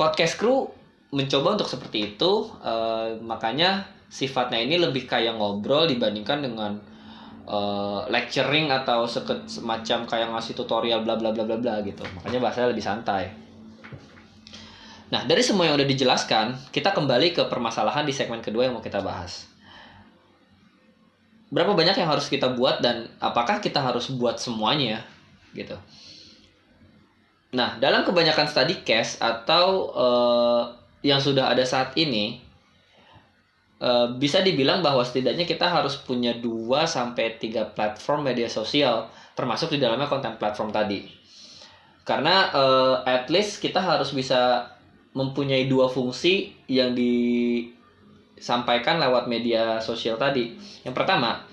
podcast 0.00 0.40
crew 0.40 0.64
mencoba 1.12 1.60
untuk 1.60 1.68
seperti 1.68 2.16
itu. 2.16 2.48
Uh, 2.64 3.20
makanya 3.20 3.84
sifatnya 4.12 4.60
ini 4.60 4.76
lebih 4.76 5.08
kayak 5.08 5.40
ngobrol 5.40 5.88
dibandingkan 5.88 6.44
dengan 6.44 6.76
uh, 7.48 8.04
lecturing 8.12 8.68
atau 8.68 9.08
semacam 9.08 10.04
kayak 10.04 10.28
ngasih 10.36 10.52
tutorial 10.52 11.00
bla 11.00 11.16
bla 11.16 11.32
bla 11.32 11.48
bla 11.48 11.56
bla 11.56 11.80
gitu 11.80 12.04
makanya 12.20 12.44
bahasanya 12.44 12.68
lebih 12.76 12.84
santai 12.84 13.42
Nah, 15.12 15.28
dari 15.28 15.44
semua 15.44 15.68
yang 15.68 15.76
udah 15.76 15.84
dijelaskan, 15.84 16.56
kita 16.72 16.96
kembali 16.96 17.36
ke 17.36 17.44
permasalahan 17.52 18.08
di 18.08 18.16
segmen 18.16 18.40
kedua 18.40 18.64
yang 18.64 18.72
mau 18.72 18.80
kita 18.80 19.04
bahas. 19.04 19.44
Berapa 21.52 21.76
banyak 21.76 22.00
yang 22.00 22.08
harus 22.08 22.32
kita 22.32 22.56
buat 22.56 22.80
dan 22.80 23.12
apakah 23.20 23.60
kita 23.60 23.76
harus 23.76 24.08
buat 24.08 24.40
semuanya 24.40 25.04
gitu. 25.52 25.76
Nah, 27.52 27.76
dalam 27.76 28.08
kebanyakan 28.08 28.48
study 28.48 28.80
case 28.88 29.20
atau 29.20 29.92
uh, 29.92 30.64
yang 31.04 31.20
sudah 31.20 31.52
ada 31.52 31.60
saat 31.68 31.92
ini 32.00 32.40
uh, 33.82 34.06
bisa 34.14 34.46
dibilang 34.46 34.80
bahwa 34.80 35.02
setidaknya 35.02 35.42
kita 35.42 35.66
harus 35.66 35.98
punya 35.98 36.38
2 36.38 36.70
sampai 36.86 37.36
3 37.36 37.74
platform 37.74 38.30
media 38.30 38.46
sosial 38.46 39.10
termasuk 39.34 39.74
di 39.74 39.82
dalamnya 39.82 40.06
konten 40.06 40.38
platform 40.38 40.70
tadi. 40.70 41.02
Karena 42.02 42.50
uh, 42.54 42.94
at 43.06 43.26
least 43.30 43.58
kita 43.58 43.82
harus 43.82 44.14
bisa 44.14 44.70
mempunyai 45.12 45.68
dua 45.68 45.92
fungsi 45.92 46.56
yang 46.68 46.96
disampaikan 46.96 48.96
lewat 48.96 49.28
media 49.28 49.80
sosial 49.80 50.16
tadi. 50.16 50.56
Yang 50.82 50.94
pertama, 50.96 51.44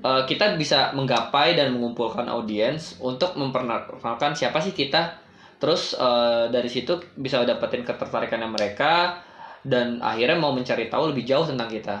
eh, 0.00 0.22
kita 0.24 0.56
bisa 0.56 0.96
menggapai 0.96 1.52
dan 1.52 1.76
mengumpulkan 1.76 2.24
audiens 2.32 2.96
untuk 3.04 3.36
memperkenalkan 3.36 4.32
siapa 4.32 4.64
sih 4.64 4.72
kita. 4.72 5.20
Terus 5.60 5.92
eh, 5.96 6.48
dari 6.48 6.68
situ 6.72 6.96
bisa 7.16 7.44
dapetin 7.44 7.84
ketertarikannya 7.84 8.48
mereka 8.48 9.20
dan 9.66 9.98
akhirnya 9.98 10.38
mau 10.38 10.54
mencari 10.54 10.86
tahu 10.86 11.10
lebih 11.10 11.26
jauh 11.26 11.42
tentang 11.42 11.66
kita. 11.66 11.98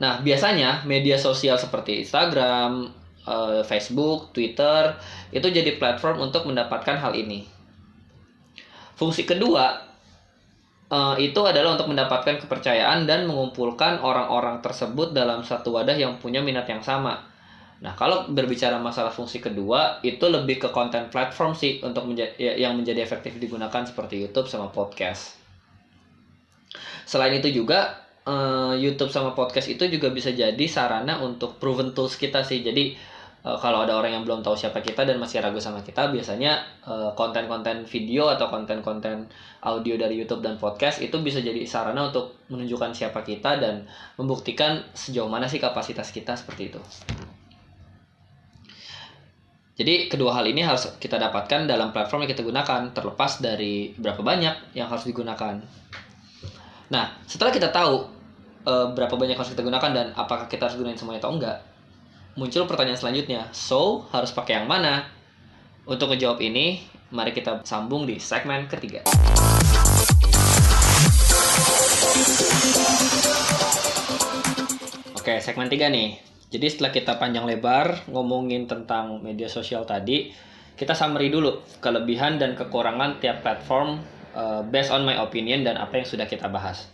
Nah, 0.00 0.24
biasanya 0.24 0.88
media 0.88 1.20
sosial 1.20 1.60
seperti 1.60 2.00
Instagram, 2.00 2.88
eh, 3.28 3.62
Facebook, 3.66 4.32
Twitter 4.32 4.96
itu 5.28 5.44
jadi 5.44 5.76
platform 5.76 6.32
untuk 6.32 6.48
mendapatkan 6.48 6.96
hal 6.96 7.12
ini 7.12 7.58
Fungsi 8.98 9.22
kedua 9.22 9.78
uh, 10.90 11.14
itu 11.14 11.38
adalah 11.46 11.78
untuk 11.78 11.94
mendapatkan 11.94 12.42
kepercayaan 12.42 13.06
dan 13.06 13.30
mengumpulkan 13.30 14.02
orang-orang 14.02 14.58
tersebut 14.58 15.14
dalam 15.14 15.46
satu 15.46 15.78
wadah 15.78 15.94
yang 15.94 16.18
punya 16.18 16.42
minat 16.42 16.66
yang 16.66 16.82
sama. 16.82 17.22
Nah, 17.78 17.94
kalau 17.94 18.26
berbicara 18.26 18.74
masalah 18.82 19.14
fungsi 19.14 19.38
kedua, 19.38 20.02
itu 20.02 20.26
lebih 20.26 20.58
ke 20.58 20.68
konten 20.74 21.06
platform 21.14 21.54
sih 21.54 21.78
untuk 21.78 22.10
menjadi 22.10 22.34
ya, 22.34 22.52
yang 22.68 22.74
menjadi 22.74 23.06
efektif 23.06 23.38
digunakan 23.38 23.86
seperti 23.86 24.18
YouTube 24.18 24.50
sama 24.50 24.74
podcast. 24.74 25.38
Selain 27.06 27.38
itu 27.38 27.54
juga 27.54 28.02
uh, 28.26 28.74
YouTube 28.74 29.14
sama 29.14 29.30
podcast 29.32 29.70
itu 29.70 29.86
juga 29.86 30.10
bisa 30.10 30.34
jadi 30.34 30.66
sarana 30.66 31.22
untuk 31.22 31.62
proven 31.62 31.94
tools 31.94 32.18
kita 32.18 32.42
sih. 32.42 32.66
Jadi 32.66 32.98
uh, 33.46 33.54
kalau 33.62 33.86
ada 33.86 33.94
orang 33.94 34.10
yang 34.10 34.24
belum 34.26 34.42
tahu 34.42 34.58
siapa 34.58 34.82
kita 34.82 35.06
dan 35.06 35.22
masih 35.22 35.38
ragu 35.38 35.62
sama 35.62 35.78
kita 35.86 36.10
biasanya 36.10 36.82
konten 37.14 37.46
konten-konten 37.46 37.86
video 37.86 38.26
atau 38.26 38.50
konten-konten 38.50 39.30
audio 39.62 39.94
dari 39.94 40.18
YouTube 40.18 40.42
dan 40.42 40.58
podcast 40.58 40.98
itu 40.98 41.14
bisa 41.22 41.38
jadi 41.38 41.62
sarana 41.62 42.10
untuk 42.10 42.42
menunjukkan 42.50 42.90
siapa 42.90 43.22
kita 43.22 43.62
dan 43.62 43.86
membuktikan 44.18 44.82
sejauh 44.98 45.30
mana 45.30 45.46
sih 45.46 45.62
kapasitas 45.62 46.10
kita 46.10 46.34
seperti 46.34 46.74
itu. 46.74 46.82
Jadi 49.78 50.10
kedua 50.10 50.34
hal 50.34 50.42
ini 50.50 50.66
harus 50.66 50.90
kita 50.98 51.22
dapatkan 51.22 51.70
dalam 51.70 51.94
platform 51.94 52.26
yang 52.26 52.34
kita 52.34 52.42
gunakan 52.42 52.90
terlepas 52.90 53.38
dari 53.38 53.94
berapa 53.94 54.18
banyak 54.26 54.74
yang 54.74 54.90
harus 54.90 55.06
digunakan. 55.06 55.54
Nah, 56.90 57.14
setelah 57.30 57.54
kita 57.54 57.70
tahu 57.70 58.02
uh, 58.66 58.90
berapa 58.90 59.14
banyak 59.14 59.38
harus 59.38 59.54
kita 59.54 59.62
gunakan 59.62 59.90
dan 59.94 60.06
apakah 60.18 60.50
kita 60.50 60.66
harus 60.66 60.74
gunain 60.74 60.98
semuanya 60.98 61.22
atau 61.22 61.30
enggak, 61.30 61.62
muncul 62.34 62.66
pertanyaan 62.66 62.98
selanjutnya. 62.98 63.46
So, 63.54 64.02
harus 64.10 64.34
pakai 64.34 64.58
yang 64.58 64.66
mana? 64.66 65.06
Untuk 65.86 66.10
menjawab 66.10 66.42
ini, 66.42 66.82
mari 67.14 67.30
kita 67.30 67.62
sambung 67.62 68.02
di 68.02 68.18
segmen 68.18 68.66
ketiga. 68.66 69.06
Oke, 75.14 75.38
segmen 75.38 75.70
tiga 75.70 75.86
nih. 75.86 76.18
Jadi 76.48 76.66
setelah 76.72 76.92
kita 76.92 77.20
panjang 77.20 77.44
lebar 77.44 78.08
ngomongin 78.08 78.64
tentang 78.64 79.20
media 79.20 79.52
sosial 79.52 79.84
tadi, 79.84 80.32
kita 80.78 80.96
summary 80.96 81.28
dulu 81.28 81.60
kelebihan 81.84 82.40
dan 82.40 82.56
kekurangan 82.56 83.20
tiap 83.20 83.44
platform 83.44 84.00
uh, 84.32 84.64
based 84.64 84.88
on 84.88 85.04
my 85.04 85.18
opinion 85.20 85.60
dan 85.60 85.76
apa 85.76 86.00
yang 86.00 86.06
sudah 86.08 86.24
kita 86.24 86.48
bahas. 86.48 86.88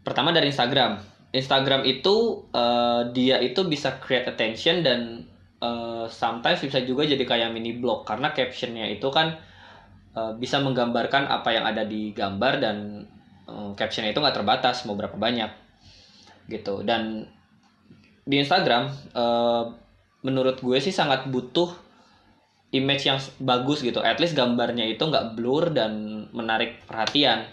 Pertama 0.00 0.32
dari 0.32 0.48
Instagram. 0.48 1.04
Instagram 1.32 1.84
itu 1.88 2.44
uh, 2.52 3.08
dia 3.12 3.40
itu 3.40 3.64
bisa 3.64 3.96
create 4.00 4.28
attention 4.28 4.84
dan 4.84 5.00
uh, 5.64 6.04
sometimes 6.08 6.60
bisa 6.60 6.84
juga 6.84 7.08
jadi 7.08 7.24
kayak 7.24 7.52
mini 7.56 7.80
blog 7.80 8.04
karena 8.04 8.36
captionnya 8.36 8.88
itu 8.92 9.08
kan 9.08 9.40
uh, 10.12 10.36
bisa 10.36 10.60
menggambarkan 10.60 11.24
apa 11.28 11.48
yang 11.56 11.64
ada 11.64 11.88
di 11.88 12.12
gambar 12.12 12.60
dan 12.60 12.76
uh, 13.48 13.72
captionnya 13.72 14.12
itu 14.12 14.20
nggak 14.20 14.36
terbatas 14.36 14.84
mau 14.84 14.92
berapa 14.92 15.16
banyak 15.16 15.48
gitu 16.52 16.84
dan 16.84 17.24
di 18.22 18.38
Instagram 18.38 18.90
uh, 19.14 19.64
menurut 20.22 20.62
gue 20.62 20.78
sih 20.78 20.94
sangat 20.94 21.26
butuh 21.26 21.74
image 22.72 23.04
yang 23.04 23.18
bagus 23.42 23.84
gitu. 23.84 24.00
At 24.00 24.18
least 24.22 24.38
gambarnya 24.38 24.88
itu 24.88 25.02
nggak 25.04 25.36
blur 25.36 25.74
dan 25.74 26.24
menarik 26.32 26.82
perhatian. 26.88 27.44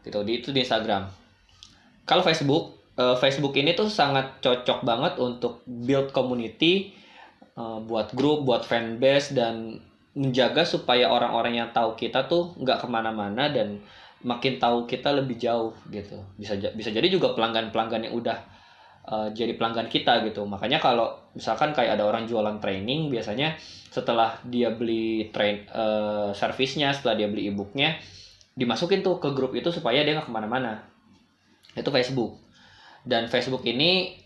Gitu 0.00 0.16
di 0.24 0.32
itu 0.40 0.48
di 0.54 0.64
Instagram. 0.64 1.10
Kalau 2.08 2.24
Facebook 2.24 2.80
uh, 2.96 3.16
Facebook 3.20 3.54
ini 3.58 3.76
tuh 3.76 3.92
sangat 3.92 4.40
cocok 4.40 4.82
banget 4.82 5.14
untuk 5.20 5.60
build 5.68 6.10
community, 6.16 6.96
uh, 7.58 7.82
buat 7.84 8.16
grup, 8.16 8.48
buat 8.48 8.64
fanbase 8.64 9.36
dan 9.36 9.78
menjaga 10.16 10.66
supaya 10.66 11.06
orang-orang 11.06 11.62
yang 11.62 11.68
tahu 11.70 11.94
kita 11.94 12.26
tuh 12.26 12.56
nggak 12.58 12.82
ke 12.82 12.86
mana-mana 12.90 13.46
dan 13.46 13.78
makin 14.26 14.58
tahu 14.58 14.88
kita 14.88 15.12
lebih 15.12 15.36
jauh 15.36 15.76
gitu. 15.92 16.16
Bisa 16.40 16.56
bisa 16.56 16.90
jadi 16.90 17.06
juga 17.12 17.36
pelanggan-pelanggan 17.36 18.10
yang 18.10 18.14
udah 18.16 18.38
uh, 19.08 19.28
jadi 19.32 19.56
pelanggan 19.56 19.88
kita 19.88 20.20
gitu. 20.26 20.44
Makanya 20.44 20.82
kalau 20.82 21.16
misalkan 21.32 21.72
kayak 21.72 21.96
ada 21.96 22.04
orang 22.04 22.26
jualan 22.28 22.58
training, 22.58 23.08
biasanya 23.08 23.56
setelah 23.88 24.40
dia 24.44 24.74
beli 24.74 25.32
train 25.32 25.64
uh, 25.70 26.34
servisnya, 26.36 26.92
setelah 26.92 27.16
dia 27.16 27.28
beli 27.30 27.48
ebooknya, 27.48 27.96
dimasukin 28.52 29.00
tuh 29.00 29.22
ke 29.22 29.32
grup 29.32 29.56
itu 29.56 29.72
supaya 29.72 30.04
dia 30.04 30.18
nggak 30.18 30.28
ke 30.28 30.34
mana-mana. 30.34 30.84
Itu 31.72 31.88
Facebook 31.94 32.50
dan 33.06 33.30
Facebook 33.32 33.64
ini 33.64 34.20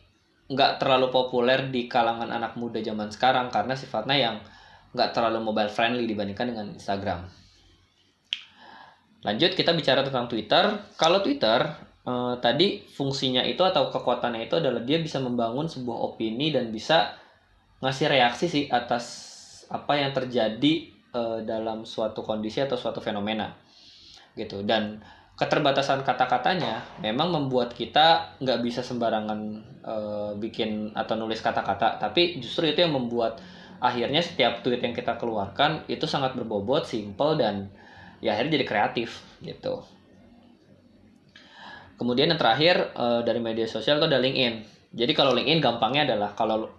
nggak 0.45 0.83
terlalu 0.83 1.09
populer 1.09 1.73
di 1.73 1.88
kalangan 1.88 2.28
anak 2.28 2.59
muda 2.61 2.83
zaman 2.85 3.09
sekarang 3.09 3.49
karena 3.49 3.73
sifatnya 3.73 4.16
yang 4.19 4.37
nggak 4.93 5.16
terlalu 5.16 5.40
mobile 5.40 5.73
friendly 5.73 6.04
dibandingkan 6.04 6.52
dengan 6.52 6.66
Instagram. 6.75 7.25
Lanjut 9.25 9.57
kita 9.57 9.73
bicara 9.73 10.04
tentang 10.04 10.28
Twitter. 10.28 10.85
Kalau 11.00 11.25
Twitter 11.25 11.64
eh, 12.05 12.35
tadi 12.41 12.85
fungsinya 12.85 13.43
itu 13.45 13.61
atau 13.65 13.89
kekuatannya 13.89 14.47
itu 14.47 14.61
adalah 14.61 14.85
dia 14.85 15.01
bisa 15.01 15.21
membangun 15.21 15.67
sebuah 15.69 16.13
opini 16.13 16.53
dan 16.53 16.69
bisa 16.69 17.17
ngasih 17.85 18.07
reaksi 18.09 18.47
sih 18.49 18.65
atas 18.73 19.35
apa 19.69 19.97
yang 19.97 20.13
terjadi 20.17 20.89
uh, 21.13 21.41
dalam 21.45 21.85
suatu 21.89 22.25
kondisi 22.25 22.61
atau 22.65 22.77
suatu 22.81 23.05
fenomena 23.05 23.53
gitu. 24.35 24.65
Dan 24.65 25.05
keterbatasan 25.37 26.07
kata-katanya 26.07 26.81
memang 27.05 27.33
membuat 27.35 27.75
kita 27.75 28.39
nggak 28.41 28.61
bisa 28.65 28.81
sembarangan 28.81 29.41
uh, 29.85 30.33
bikin 30.41 30.97
atau 30.97 31.15
nulis 31.17 31.45
kata-kata. 31.45 32.01
Tapi 32.01 32.41
justru 32.41 32.73
itu 32.73 32.85
yang 32.85 32.97
membuat 32.97 33.41
akhirnya 33.85 34.25
setiap 34.25 34.65
tweet 34.65 34.81
yang 34.81 34.97
kita 34.97 35.21
keluarkan 35.21 35.85
itu 35.93 36.09
sangat 36.09 36.33
berbobot 36.33 36.89
simple 36.89 37.37
dan 37.37 37.69
ya 38.25 38.33
akhirnya 38.33 38.57
jadi 38.57 38.67
kreatif 38.67 39.21
gitu 39.45 39.85
kemudian 41.95 42.31
yang 42.31 42.41
terakhir 42.41 42.95
uh, 42.95 43.21
dari 43.23 43.39
media 43.39 43.67
sosial 43.67 43.99
itu 44.03 44.07
ada 44.07 44.19
LinkedIn. 44.19 44.55
Jadi 44.95 45.13
kalau 45.15 45.35
LinkedIn 45.35 45.59
gampangnya 45.63 46.15
adalah 46.15 46.31
kalau 46.39 46.71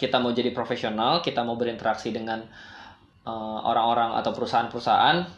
kita 0.00 0.16
mau 0.16 0.32
jadi 0.32 0.48
profesional, 0.56 1.20
kita 1.20 1.44
mau 1.44 1.60
berinteraksi 1.60 2.08
dengan 2.08 2.40
eh, 3.20 3.58
orang-orang 3.68 4.16
uh, 4.16 4.20
atau 4.24 4.32
perusahaan-perusahaan 4.32 5.28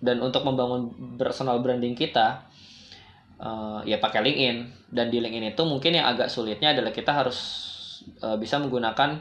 dan 0.00 0.16
untuk 0.24 0.40
membangun 0.40 0.88
personal 1.20 1.60
branding 1.60 1.92
kita 1.92 2.48
uh, 3.36 3.84
ya 3.84 4.00
pakai 4.00 4.24
LinkedIn. 4.24 4.88
Dan 4.88 5.12
di 5.12 5.20
LinkedIn 5.20 5.52
itu 5.52 5.62
mungkin 5.68 6.00
yang 6.00 6.08
agak 6.08 6.32
sulitnya 6.32 6.72
adalah 6.72 6.96
kita 6.96 7.12
harus 7.12 7.38
uh, 8.24 8.40
bisa 8.40 8.56
menggunakan 8.56 9.20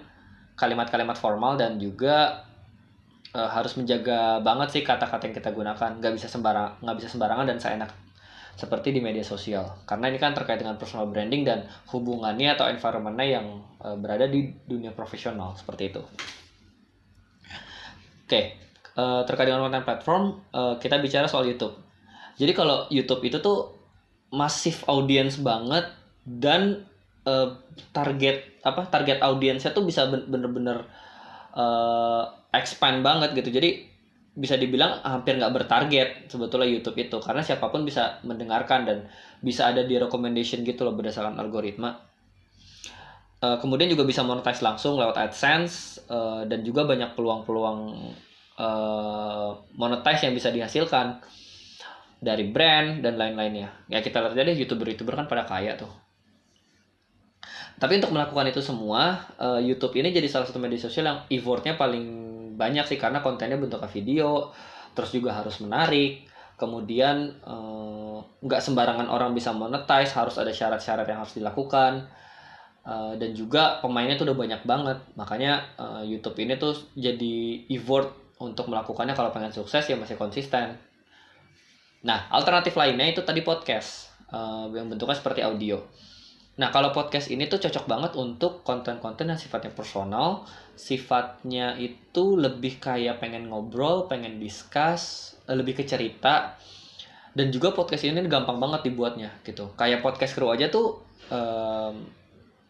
kalimat-kalimat 0.56 1.20
formal 1.20 1.60
dan 1.60 1.76
juga 1.76 2.48
uh, 3.36 3.52
harus 3.52 3.76
menjaga 3.76 4.40
banget 4.40 4.80
sih 4.80 4.82
kata-kata 4.88 5.28
yang 5.28 5.36
kita 5.36 5.52
gunakan. 5.52 5.92
Nggak 6.00 6.14
bisa 6.16 6.32
sembarang 6.32 6.80
nggak 6.80 6.96
bisa 7.04 7.12
sembarangan 7.12 7.52
dan 7.52 7.60
seenak 7.60 8.05
seperti 8.56 8.96
di 8.96 9.04
media 9.04 9.24
sosial 9.24 9.84
karena 9.84 10.08
ini 10.08 10.18
kan 10.20 10.32
terkait 10.32 10.64
dengan 10.64 10.80
personal 10.80 11.12
branding 11.12 11.44
dan 11.44 11.68
hubungannya 11.92 12.56
atau 12.56 12.72
environmentnya 12.72 13.40
yang 13.40 13.48
uh, 13.84 14.00
berada 14.00 14.32
di 14.32 14.52
dunia 14.64 14.96
profesional 14.96 15.56
seperti 15.60 15.92
itu. 15.92 16.02
Oke, 18.26 18.58
uh, 18.98 19.22
terkait 19.28 19.52
dengan 19.52 19.68
konten 19.68 19.84
platform 19.86 20.24
uh, 20.56 20.76
kita 20.80 20.98
bicara 21.04 21.28
soal 21.28 21.46
YouTube. 21.46 21.76
Jadi 22.36 22.52
kalau 22.56 22.88
YouTube 22.90 23.22
itu 23.28 23.38
tuh 23.44 23.76
masif 24.34 24.84
audiens 24.90 25.38
banget 25.40 25.88
dan 26.26 26.84
uh, 27.28 27.60
target 27.94 28.60
apa 28.66 28.88
target 28.90 29.22
audiensnya 29.22 29.72
tuh 29.72 29.86
bisa 29.86 30.10
bener-bener 30.10 30.84
uh, 31.54 32.24
expand 32.56 33.04
banget 33.06 33.36
gitu. 33.38 33.62
Jadi 33.62 33.95
bisa 34.36 34.60
dibilang 34.60 35.00
hampir 35.00 35.40
nggak 35.40 35.54
bertarget 35.56 36.10
sebetulnya 36.28 36.68
YouTube 36.68 37.00
itu 37.00 37.18
karena 37.24 37.40
siapa 37.40 37.72
pun 37.72 37.88
bisa 37.88 38.20
mendengarkan 38.28 38.84
dan 38.84 38.98
bisa 39.40 39.72
ada 39.72 39.88
di 39.88 39.96
recommendation 39.96 40.60
gitu 40.68 40.84
loh 40.84 40.92
berdasarkan 40.92 41.40
algoritma. 41.40 41.96
Uh, 43.40 43.56
kemudian 43.64 43.88
juga 43.88 44.04
bisa 44.04 44.28
monetize 44.28 44.60
langsung 44.60 45.00
lewat 45.00 45.16
AdSense 45.16 46.04
uh, 46.12 46.44
dan 46.48 46.68
juga 46.68 46.84
banyak 46.84 47.16
peluang-peluang 47.16 47.80
uh, 48.60 49.50
monetize 49.80 50.28
yang 50.28 50.36
bisa 50.36 50.52
dihasilkan 50.52 51.24
dari 52.20 52.52
brand 52.52 53.00
dan 53.00 53.16
lain-lainnya. 53.16 53.88
Ya 53.88 54.04
kita 54.04 54.20
lihat 54.20 54.36
aja 54.36 54.44
deh 54.44 54.56
youtuber-youtuber 54.56 55.16
kan 55.16 55.32
pada 55.32 55.48
kaya 55.48 55.80
tuh. 55.80 55.92
Tapi 57.76 58.00
untuk 58.00 58.16
melakukan 58.16 58.48
itu 58.48 58.64
semua, 58.64 59.28
YouTube 59.60 60.00
ini 60.00 60.16
jadi 60.16 60.32
salah 60.32 60.48
satu 60.48 60.64
media 60.64 60.80
sosial 60.80 61.12
yang 61.12 61.20
effortnya 61.28 61.76
paling 61.76 62.35
banyak 62.56 62.88
sih 62.88 62.98
karena 62.98 63.20
kontennya 63.20 63.60
bentuknya 63.60 63.92
video 63.92 64.50
terus 64.96 65.12
juga 65.12 65.36
harus 65.36 65.60
menarik. 65.60 66.24
Kemudian 66.56 67.36
eh, 67.44 68.18
nggak 68.24 68.62
uh, 68.62 68.66
sembarangan 68.66 69.12
orang 69.12 69.36
bisa 69.36 69.52
monetize 69.52 70.16
harus 70.16 70.40
ada 70.40 70.56
syarat-syarat 70.56 71.04
yang 71.04 71.20
harus 71.22 71.36
dilakukan. 71.36 72.08
Uh, 72.86 73.18
dan 73.18 73.34
juga 73.34 73.82
pemainnya 73.82 74.16
tuh 74.16 74.32
udah 74.32 74.38
banyak 74.38 74.62
banget. 74.64 74.98
Makanya 75.20 75.68
uh, 75.76 76.04
YouTube 76.06 76.38
ini 76.40 76.56
tuh 76.56 76.74
jadi 76.96 77.68
effort 77.76 78.16
untuk 78.40 78.72
melakukannya. 78.72 79.12
Kalau 79.12 79.36
pengen 79.36 79.52
sukses 79.52 79.84
ya 79.84 80.00
masih 80.00 80.16
konsisten. 80.16 80.80
Nah 82.08 82.32
alternatif 82.32 82.72
lainnya 82.80 83.12
itu 83.12 83.22
tadi 83.22 83.44
podcast 83.44 84.16
yang 84.76 84.92
bentuknya 84.92 85.16
seperti 85.16 85.40
audio 85.40 85.80
Nah, 86.56 86.72
kalau 86.72 86.96
podcast 86.96 87.28
ini 87.28 87.52
tuh 87.52 87.60
cocok 87.60 87.84
banget 87.84 88.12
untuk 88.16 88.64
konten-konten 88.64 89.28
yang 89.28 89.36
sifatnya 89.36 89.76
personal, 89.76 90.48
sifatnya 90.80 91.76
itu 91.76 92.40
lebih 92.40 92.80
kayak 92.80 93.20
pengen 93.20 93.52
ngobrol, 93.52 94.08
pengen 94.08 94.40
discuss, 94.40 95.36
lebih 95.52 95.76
ke 95.76 95.84
cerita. 95.84 96.56
Dan 97.36 97.52
juga 97.52 97.76
podcast 97.76 98.08
ini 98.08 98.24
gampang 98.32 98.56
banget 98.56 98.88
dibuatnya 98.88 99.36
gitu. 99.44 99.76
Kayak 99.76 100.00
podcast 100.00 100.40
kru 100.40 100.48
aja 100.48 100.72
tuh 100.72 101.04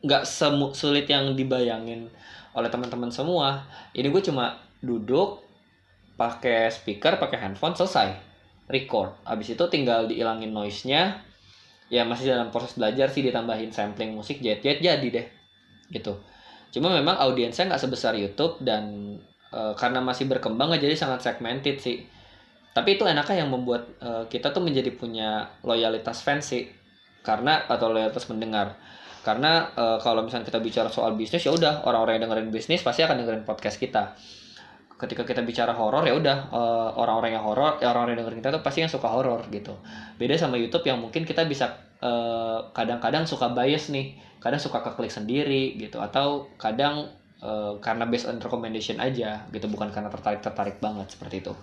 nggak 0.02 0.24
um, 0.26 0.74
sulit 0.74 1.06
yang 1.06 1.38
dibayangin 1.38 2.10
oleh 2.58 2.70
teman-teman 2.74 3.14
semua. 3.14 3.70
Ini 3.94 4.10
gue 4.10 4.24
cuma 4.26 4.58
duduk, 4.82 5.46
pakai 6.18 6.74
speaker, 6.74 7.22
pakai 7.22 7.38
handphone, 7.38 7.78
selesai. 7.78 8.18
Record. 8.66 9.22
Abis 9.30 9.54
itu 9.54 9.62
tinggal 9.70 10.10
dihilangin 10.10 10.50
noise-nya, 10.50 11.22
ya 11.90 12.02
masih 12.02 12.34
dalam 12.34 12.50
proses 12.50 12.74
belajar 12.78 13.10
sih 13.14 13.22
ditambahin 13.22 13.70
sampling 13.70 14.18
musik 14.18 14.42
jet 14.42 14.62
jet 14.62 14.82
jadi 14.82 15.06
deh 15.06 15.28
gitu. 15.94 16.18
Cuma 16.74 16.92
memang 16.92 17.16
audiensnya 17.22 17.70
nggak 17.70 17.82
sebesar 17.82 18.18
YouTube 18.18 18.60
dan 18.66 19.16
e, 19.54 19.62
karena 19.78 20.02
masih 20.02 20.26
berkembang 20.26 20.74
jadi 20.76 20.98
sangat 20.98 21.22
segmented 21.24 21.78
sih. 21.78 22.04
Tapi 22.76 23.00
itu 23.00 23.08
enaknya 23.08 23.46
yang 23.46 23.50
membuat 23.54 23.88
e, 24.02 24.28
kita 24.28 24.52
tuh 24.52 24.66
menjadi 24.66 24.92
punya 24.92 25.48
loyalitas 25.62 26.26
fans 26.26 26.52
sih 26.52 26.68
karena 27.22 27.64
atau 27.70 27.94
loyalitas 27.94 28.26
mendengar. 28.28 28.76
Karena 29.22 29.70
e, 29.78 29.86
kalau 30.02 30.26
misalnya 30.26 30.50
kita 30.50 30.60
bicara 30.60 30.90
soal 30.90 31.14
bisnis 31.14 31.46
ya 31.46 31.54
udah 31.54 31.86
orang-orang 31.86 32.18
yang 32.18 32.28
dengerin 32.28 32.50
bisnis 32.50 32.82
pasti 32.82 33.06
akan 33.06 33.22
dengerin 33.22 33.46
podcast 33.46 33.78
kita 33.78 34.18
ketika 34.96 35.28
kita 35.28 35.44
bicara 35.44 35.76
horor 35.76 36.08
ya 36.08 36.16
udah 36.16 36.38
uh, 36.56 36.90
orang-orang 36.96 37.36
yang 37.36 37.44
horor 37.44 37.76
ya 37.84 37.92
orang-orang 37.92 38.16
yang 38.16 38.22
dengerin 38.24 38.40
kita 38.40 38.52
tuh 38.56 38.64
pasti 38.64 38.80
yang 38.80 38.92
suka 38.92 39.12
horor 39.12 39.44
gitu. 39.52 39.76
Beda 40.16 40.40
sama 40.40 40.56
YouTube 40.56 40.88
yang 40.88 41.04
mungkin 41.04 41.28
kita 41.28 41.44
bisa 41.44 41.76
eh, 42.00 42.60
kadang-kadang 42.72 43.28
suka 43.28 43.52
bias 43.52 43.92
nih 43.92 44.16
kadang 44.40 44.62
suka 44.62 44.80
keklik 44.80 45.12
sendiri 45.12 45.76
gitu. 45.76 46.00
Atau 46.00 46.48
kadang 46.56 47.12
uh, 47.44 47.76
karena 47.84 48.08
based 48.08 48.30
on 48.32 48.40
recommendation 48.40 48.96
aja 49.04 49.44
gitu. 49.52 49.68
Bukan 49.68 49.92
karena 49.92 50.08
tertarik 50.08 50.40
tertarik 50.40 50.78
banget 50.80 51.12
seperti 51.12 51.44
itu. 51.44 51.54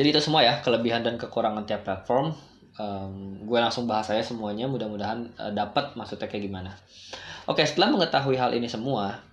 Jadi 0.00 0.16
itu 0.16 0.20
semua 0.22 0.40
ya 0.40 0.64
kelebihan 0.64 1.04
dan 1.04 1.20
kekurangan 1.20 1.68
tiap 1.68 1.84
platform. 1.84 2.32
Um, 2.80 3.44
gue 3.44 3.58
langsung 3.60 3.84
bahas 3.84 4.08
aja 4.08 4.24
semuanya 4.24 4.64
mudah-mudahan 4.64 5.28
uh, 5.36 5.52
dapat 5.52 5.92
maksudnya 5.98 6.30
kayak 6.30 6.48
gimana. 6.48 6.72
Oke 7.44 7.66
setelah 7.68 7.92
mengetahui 7.92 8.40
hal 8.40 8.56
ini 8.56 8.70
semua 8.70 9.29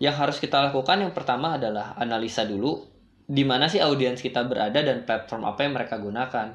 yang 0.00 0.16
harus 0.16 0.40
kita 0.40 0.60
lakukan 0.70 1.02
yang 1.02 1.12
pertama 1.12 1.60
adalah 1.60 1.96
analisa 1.98 2.46
dulu 2.48 2.92
di 3.26 3.44
mana 3.46 3.70
sih 3.70 3.80
audiens 3.80 4.20
kita 4.20 4.44
berada 4.44 4.82
dan 4.82 5.08
platform 5.08 5.48
apa 5.48 5.64
yang 5.64 5.72
mereka 5.72 5.96
gunakan. 5.96 6.52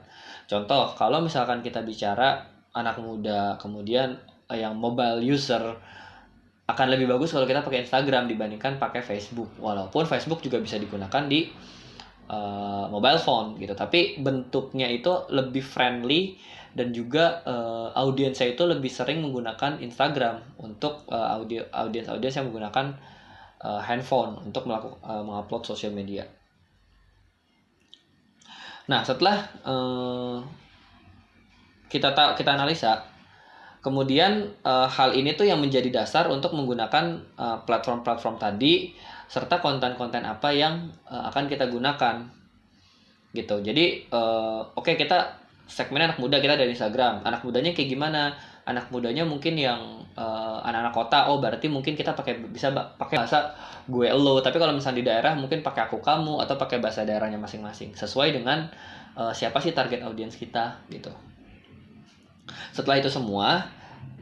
Contoh, 0.47 0.93
kalau 0.93 1.23
misalkan 1.23 1.65
kita 1.65 1.82
bicara 1.82 2.43
anak 2.76 3.02
muda, 3.02 3.58
kemudian 3.58 4.13
eh, 4.52 4.62
yang 4.62 4.78
mobile 4.78 5.23
user 5.23 5.63
akan 6.67 6.88
lebih 6.91 7.08
bagus 7.08 7.32
kalau 7.32 7.47
kita 7.47 7.63
pakai 7.63 7.88
Instagram 7.88 8.28
dibandingkan 8.28 8.76
pakai 8.76 9.00
Facebook. 9.00 9.56
Walaupun 9.58 10.04
Facebook 10.04 10.43
juga 10.43 10.60
bisa 10.60 10.76
digunakan 10.76 11.23
di 11.23 11.47
uh, 12.28 12.91
mobile 12.91 13.23
phone 13.23 13.56
gitu, 13.56 13.71
tapi 13.71 14.19
bentuknya 14.19 14.91
itu 14.91 15.10
lebih 15.32 15.63
friendly 15.63 16.36
dan 16.76 16.91
juga 16.91 17.41
uh, 17.47 17.89
audiensnya 17.95 18.52
itu 18.52 18.67
lebih 18.67 18.91
sering 18.91 19.23
menggunakan 19.23 19.80
Instagram 19.80 20.60
untuk 20.60 21.08
uh, 21.08 21.39
audio 21.39 21.63
audiens 21.71 22.12
audiens 22.12 22.36
yang 22.36 22.52
menggunakan 22.52 23.00
uh, 23.62 23.82
handphone 23.82 24.38
untuk 24.46 24.65
melakukan 24.70 25.00
uh, 25.02 25.24
mengupload 25.24 25.63
sosial 25.65 25.93
media. 25.93 26.26
Nah, 28.88 29.04
setelah 29.04 29.43
uh, 29.67 30.39
kita 31.91 32.15
ta 32.15 32.36
kita 32.36 32.56
analisa, 32.56 33.04
kemudian 33.84 34.56
uh, 34.63 34.88
hal 34.88 35.15
ini 35.15 35.36
tuh 35.36 35.48
yang 35.48 35.60
menjadi 35.60 35.91
dasar 35.91 36.32
untuk 36.32 36.56
menggunakan 36.56 37.20
platform-platform 37.67 38.36
tadi 38.39 38.96
serta 39.28 39.60
konten-konten 39.60 40.24
apa 40.24 40.56
yang 40.56 40.88
uh, 41.12 41.28
akan 41.28 41.52
kita 41.52 41.67
gunakan. 41.67 42.32
Gitu. 43.36 43.56
Jadi 43.60 44.08
uh, 44.10 44.63
oke 44.72 44.88
okay, 44.88 44.96
kita 44.96 45.36
segmen 45.67 46.00
anak 46.08 46.17
muda 46.17 46.39
kita 46.39 46.56
dari 46.56 46.72
Instagram. 46.72 47.28
Anak 47.28 47.43
mudanya 47.43 47.76
kayak 47.76 47.91
gimana? 47.91 48.34
Anak 48.67 48.91
mudanya 48.91 49.23
mungkin 49.23 49.56
yang 49.56 50.03
uh, 50.19 50.60
anak-anak 50.60 50.91
kota 50.91 51.32
oh 51.32 51.39
berarti 51.39 51.71
mungkin 51.71 51.95
kita 51.95 52.12
pakai 52.12 52.43
bisa 52.51 52.75
pakai 52.75 53.23
bahasa 53.23 53.56
gue 53.88 54.12
lo. 54.12 54.43
Tapi 54.43 54.60
kalau 54.60 54.75
misalnya 54.75 54.99
di 54.99 55.06
daerah 55.08 55.34
mungkin 55.39 55.63
pakai 55.63 55.88
aku 55.88 56.03
kamu 56.03 56.43
atau 56.43 56.60
pakai 56.60 56.84
bahasa 56.84 57.08
daerahnya 57.08 57.39
masing-masing. 57.39 57.95
Sesuai 57.95 58.36
dengan 58.36 58.67
uh, 59.15 59.32
siapa 59.32 59.63
sih 59.63 59.71
target 59.71 60.03
audiens 60.03 60.36
kita 60.36 60.84
gitu. 60.91 61.10
Setelah 62.75 62.99
itu 62.99 63.08
semua 63.08 63.71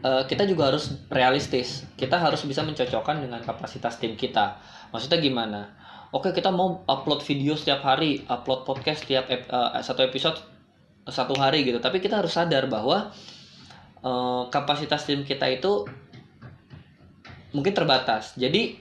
uh, 0.06 0.24
kita 0.30 0.46
juga 0.46 0.70
harus 0.70 0.94
realistis. 1.10 1.90
Kita 1.98 2.22
harus 2.22 2.46
bisa 2.46 2.62
mencocokkan 2.62 3.26
dengan 3.26 3.42
kapasitas 3.42 3.98
tim 3.98 4.14
kita. 4.14 4.62
Maksudnya 4.94 5.18
gimana? 5.18 5.74
Oke 6.14 6.30
kita 6.32 6.54
mau 6.54 6.86
upload 6.86 7.26
video 7.26 7.58
setiap 7.58 7.82
hari 7.82 8.22
upload 8.30 8.64
podcast 8.64 9.04
setiap 9.04 9.26
satu 9.84 10.06
episode 10.06 10.38
satu 11.10 11.34
hari 11.38 11.66
gitu. 11.66 11.82
Tapi 11.82 11.98
kita 11.98 12.22
harus 12.22 12.34
sadar 12.34 12.70
bahwa 12.70 13.12
kapasitas 14.54 15.10
tim 15.10 15.26
kita 15.26 15.50
itu 15.50 15.82
mungkin 17.56 17.74
terbatas. 17.74 18.38
Jadi 18.38 18.78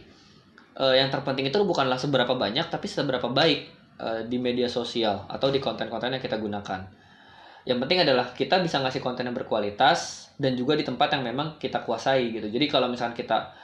uh, 0.77 0.95
yang 0.95 1.09
terpenting 1.09 1.49
itu 1.49 1.59
bukanlah 1.63 1.97
seberapa 1.97 2.35
banyak 2.35 2.67
tapi 2.69 2.91
seberapa 2.91 3.31
baik 3.31 3.61
uh, 4.03 4.21
di 4.27 4.37
media 4.43 4.67
sosial 4.67 5.25
atau 5.31 5.49
di 5.49 5.63
konten-konten 5.63 6.11
yang 6.13 6.23
kita 6.23 6.37
gunakan. 6.37 6.81
Yang 7.65 7.79
penting 7.81 7.99
adalah 8.05 8.37
kita 8.37 8.61
bisa 8.61 8.83
ngasih 8.85 9.01
konten 9.01 9.25
yang 9.25 9.33
berkualitas 9.33 10.29
dan 10.37 10.53
juga 10.59 10.77
di 10.77 10.85
tempat 10.85 11.17
yang 11.17 11.25
memang 11.25 11.57
kita 11.57 11.81
kuasai 11.87 12.35
gitu. 12.35 12.51
Jadi 12.51 12.67
kalau 12.69 12.93
misalnya 12.93 13.17
kita 13.17 13.55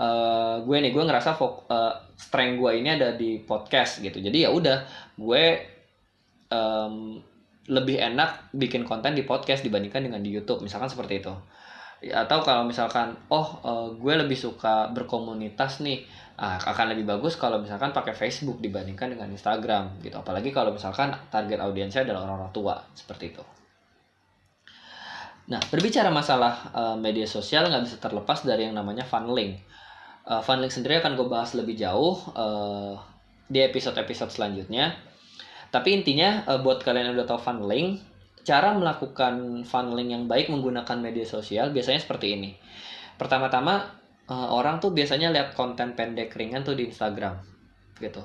uh, 0.00 0.62
gue 0.64 0.76
nih 0.80 0.94
gue 0.94 1.04
ngerasa 1.04 1.36
fok, 1.36 1.68
uh, 1.68 1.92
strength 2.16 2.56
gue 2.56 2.72
ini 2.80 2.88
ada 2.96 3.12
di 3.12 3.42
podcast 3.44 4.00
gitu. 4.00 4.22
Jadi 4.22 4.48
ya 4.48 4.50
udah 4.54 4.88
gue 5.20 5.44
um, 6.48 7.20
lebih 7.70 7.94
enak 7.98 8.50
bikin 8.50 8.82
konten 8.82 9.14
di 9.14 9.22
podcast 9.22 9.62
dibandingkan 9.62 10.02
dengan 10.02 10.18
di 10.18 10.34
YouTube. 10.34 10.66
Misalkan 10.66 10.90
seperti 10.90 11.22
itu. 11.22 11.34
Atau 12.10 12.42
kalau 12.42 12.66
misalkan 12.66 13.14
oh 13.30 13.62
uh, 13.62 13.86
gue 13.94 14.14
lebih 14.18 14.34
suka 14.34 14.90
berkomunitas 14.90 15.78
nih 15.86 16.02
uh, 16.34 16.58
akan 16.58 16.90
lebih 16.90 17.06
bagus 17.06 17.38
kalau 17.38 17.62
misalkan 17.62 17.94
pakai 17.94 18.10
Facebook 18.10 18.58
dibandingkan 18.58 19.14
dengan 19.14 19.30
Instagram 19.30 20.02
gitu. 20.02 20.18
Apalagi 20.18 20.50
kalau 20.50 20.74
misalkan 20.74 21.14
target 21.30 21.62
audiensnya 21.62 22.02
adalah 22.02 22.26
orang-orang 22.26 22.50
tua 22.50 22.74
seperti 22.98 23.30
itu. 23.30 23.44
Nah 25.46 25.62
berbicara 25.70 26.10
masalah 26.10 26.74
uh, 26.74 26.96
media 26.98 27.30
sosial 27.30 27.70
nggak 27.70 27.86
bisa 27.86 27.96
terlepas 28.02 28.42
dari 28.42 28.66
yang 28.66 28.74
namanya 28.74 29.06
funneling. 29.06 29.54
Uh, 30.26 30.42
funneling 30.42 30.74
sendiri 30.74 30.98
akan 30.98 31.14
gue 31.14 31.26
bahas 31.30 31.54
lebih 31.54 31.78
jauh 31.78 32.18
uh, 32.34 32.98
di 33.46 33.62
episode-episode 33.62 34.34
selanjutnya 34.34 35.11
tapi 35.72 35.96
intinya 35.96 36.44
uh, 36.44 36.60
buat 36.60 36.84
kalian 36.84 37.10
yang 37.10 37.16
udah 37.16 37.28
tahu 37.32 37.40
funneling 37.40 37.98
cara 38.44 38.74
melakukan 38.76 39.64
funneling 39.64 40.12
yang 40.12 40.24
baik 40.28 40.52
menggunakan 40.52 40.98
media 41.00 41.24
sosial 41.24 41.72
biasanya 41.72 42.02
seperti 42.02 42.36
ini. 42.36 42.50
Pertama-tama 43.16 43.86
uh, 44.28 44.48
orang 44.52 44.82
tuh 44.82 44.92
biasanya 44.92 45.32
lihat 45.32 45.56
konten 45.56 45.96
pendek 45.96 46.34
ringan 46.36 46.66
tuh 46.66 46.76
di 46.76 46.90
Instagram 46.90 47.40
gitu. 48.02 48.20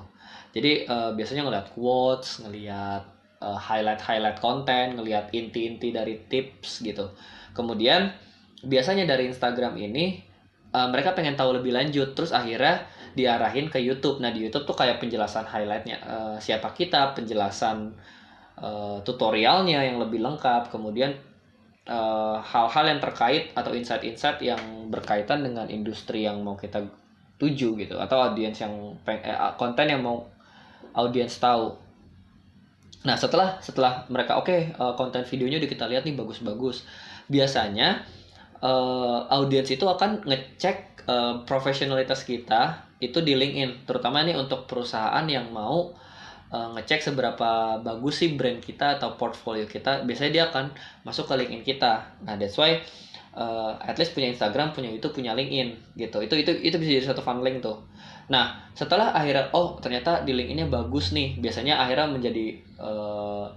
Jadi 0.52 0.90
uh, 0.90 1.14
biasanya 1.14 1.46
ngeliat 1.46 1.68
quotes, 1.78 2.42
ngeliat 2.42 3.04
uh, 3.40 3.60
highlight-highlight 3.62 4.42
konten, 4.42 4.98
ngeliat 4.98 5.30
inti-inti 5.32 5.94
dari 5.94 6.18
tips 6.26 6.82
gitu. 6.82 7.14
Kemudian 7.54 8.10
biasanya 8.66 9.06
dari 9.06 9.30
Instagram 9.30 9.78
ini 9.78 10.18
uh, 10.74 10.90
mereka 10.90 11.14
pengen 11.14 11.38
tahu 11.38 11.62
lebih 11.62 11.78
lanjut, 11.78 12.18
terus 12.18 12.34
akhirnya 12.34 12.90
diarahin 13.18 13.74
ke 13.74 13.82
YouTube. 13.82 14.22
Nah 14.22 14.30
di 14.30 14.46
YouTube 14.46 14.70
tuh 14.70 14.78
kayak 14.78 15.02
penjelasan 15.02 15.50
highlightnya 15.50 15.98
uh, 16.06 16.38
siapa 16.38 16.70
kita, 16.78 17.18
penjelasan 17.18 17.98
uh, 18.62 19.02
tutorialnya 19.02 19.82
yang 19.82 19.98
lebih 19.98 20.22
lengkap, 20.22 20.70
kemudian 20.70 21.14
eh, 21.88 22.38
hal-hal 22.44 22.84
uh, 22.84 22.90
yang 22.92 23.00
terkait 23.00 23.56
atau 23.56 23.72
insight-insight 23.72 24.44
yang 24.44 24.60
berkaitan 24.92 25.40
dengan 25.40 25.72
industri 25.72 26.28
yang 26.28 26.44
mau 26.44 26.60
kita 26.60 26.84
tuju 27.38 27.78
gitu 27.78 27.96
atau 28.02 28.18
audiens 28.28 28.58
yang 28.58 28.98
peng 29.06 29.22
eh, 29.22 29.38
konten 29.56 29.88
yang 29.88 30.02
mau 30.02 30.26
audiens 30.98 31.38
tahu. 31.38 31.78
Nah 33.06 33.16
setelah 33.16 33.62
setelah 33.62 34.04
mereka 34.10 34.36
oke 34.36 34.50
okay, 34.50 34.62
uh, 34.76 34.98
konten 34.98 35.24
videonya 35.24 35.64
udah 35.64 35.70
kita 35.70 35.86
lihat 35.88 36.04
nih 36.04 36.18
bagus-bagus, 36.18 36.84
biasanya 37.30 38.04
uh, 38.60 39.30
audiens 39.32 39.70
itu 39.70 39.86
akan 39.86 40.26
ngecek 40.26 41.08
uh, 41.08 41.46
profesionalitas 41.46 42.26
kita 42.26 42.87
itu 42.98 43.22
di 43.22 43.38
LinkedIn, 43.38 43.86
terutama 43.86 44.26
nih 44.26 44.34
untuk 44.34 44.66
perusahaan 44.66 45.22
yang 45.30 45.54
mau 45.54 45.94
uh, 46.52 46.70
ngecek 46.76 47.12
seberapa 47.12 47.80
bagus 47.84 48.24
sih 48.24 48.34
brand 48.34 48.58
kita 48.58 48.98
atau 48.98 49.14
portfolio 49.20 49.68
kita 49.68 50.04
biasanya 50.08 50.32
dia 50.34 50.44
akan 50.50 50.74
masuk 51.04 51.30
ke 51.30 51.34
LinkedIn 51.38 51.64
kita. 51.64 52.18
Nah 52.26 52.34
that's 52.40 52.58
why 52.58 52.80
uh, 53.38 53.78
at 53.84 53.96
least 54.00 54.18
punya 54.18 54.32
Instagram 54.32 54.74
punya 54.74 54.90
YouTube 54.90 55.20
punya 55.20 55.38
LinkedIn 55.38 55.98
gitu. 56.00 56.18
Itu 56.24 56.36
itu 56.40 56.52
itu 56.58 56.76
bisa 56.80 56.90
jadi 56.98 57.06
satu 57.14 57.22
funneling 57.22 57.62
tuh. 57.62 57.86
Nah 58.34 58.66
setelah 58.74 59.14
akhirnya 59.14 59.54
oh 59.54 59.78
ternyata 59.78 60.24
di 60.24 60.34
LinkedIn-nya 60.34 60.68
bagus 60.72 61.14
nih. 61.14 61.38
Biasanya 61.38 61.78
akhirnya 61.78 62.08
menjadi 62.10 62.46
uh, 62.80 63.48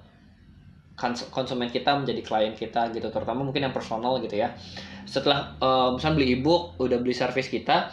konsumen 1.32 1.72
kita 1.72 1.96
menjadi 1.96 2.20
klien 2.20 2.52
kita 2.52 2.92
gitu. 2.92 3.08
Terutama 3.08 3.40
mungkin 3.40 3.64
yang 3.64 3.72
personal 3.72 4.20
gitu 4.20 4.36
ya. 4.36 4.52
Setelah 5.08 5.56
uh, 5.64 5.96
misalnya 5.96 6.16
beli 6.20 6.28
ebook 6.36 6.76
udah 6.76 7.00
beli 7.00 7.16
service 7.16 7.48
kita 7.48 7.88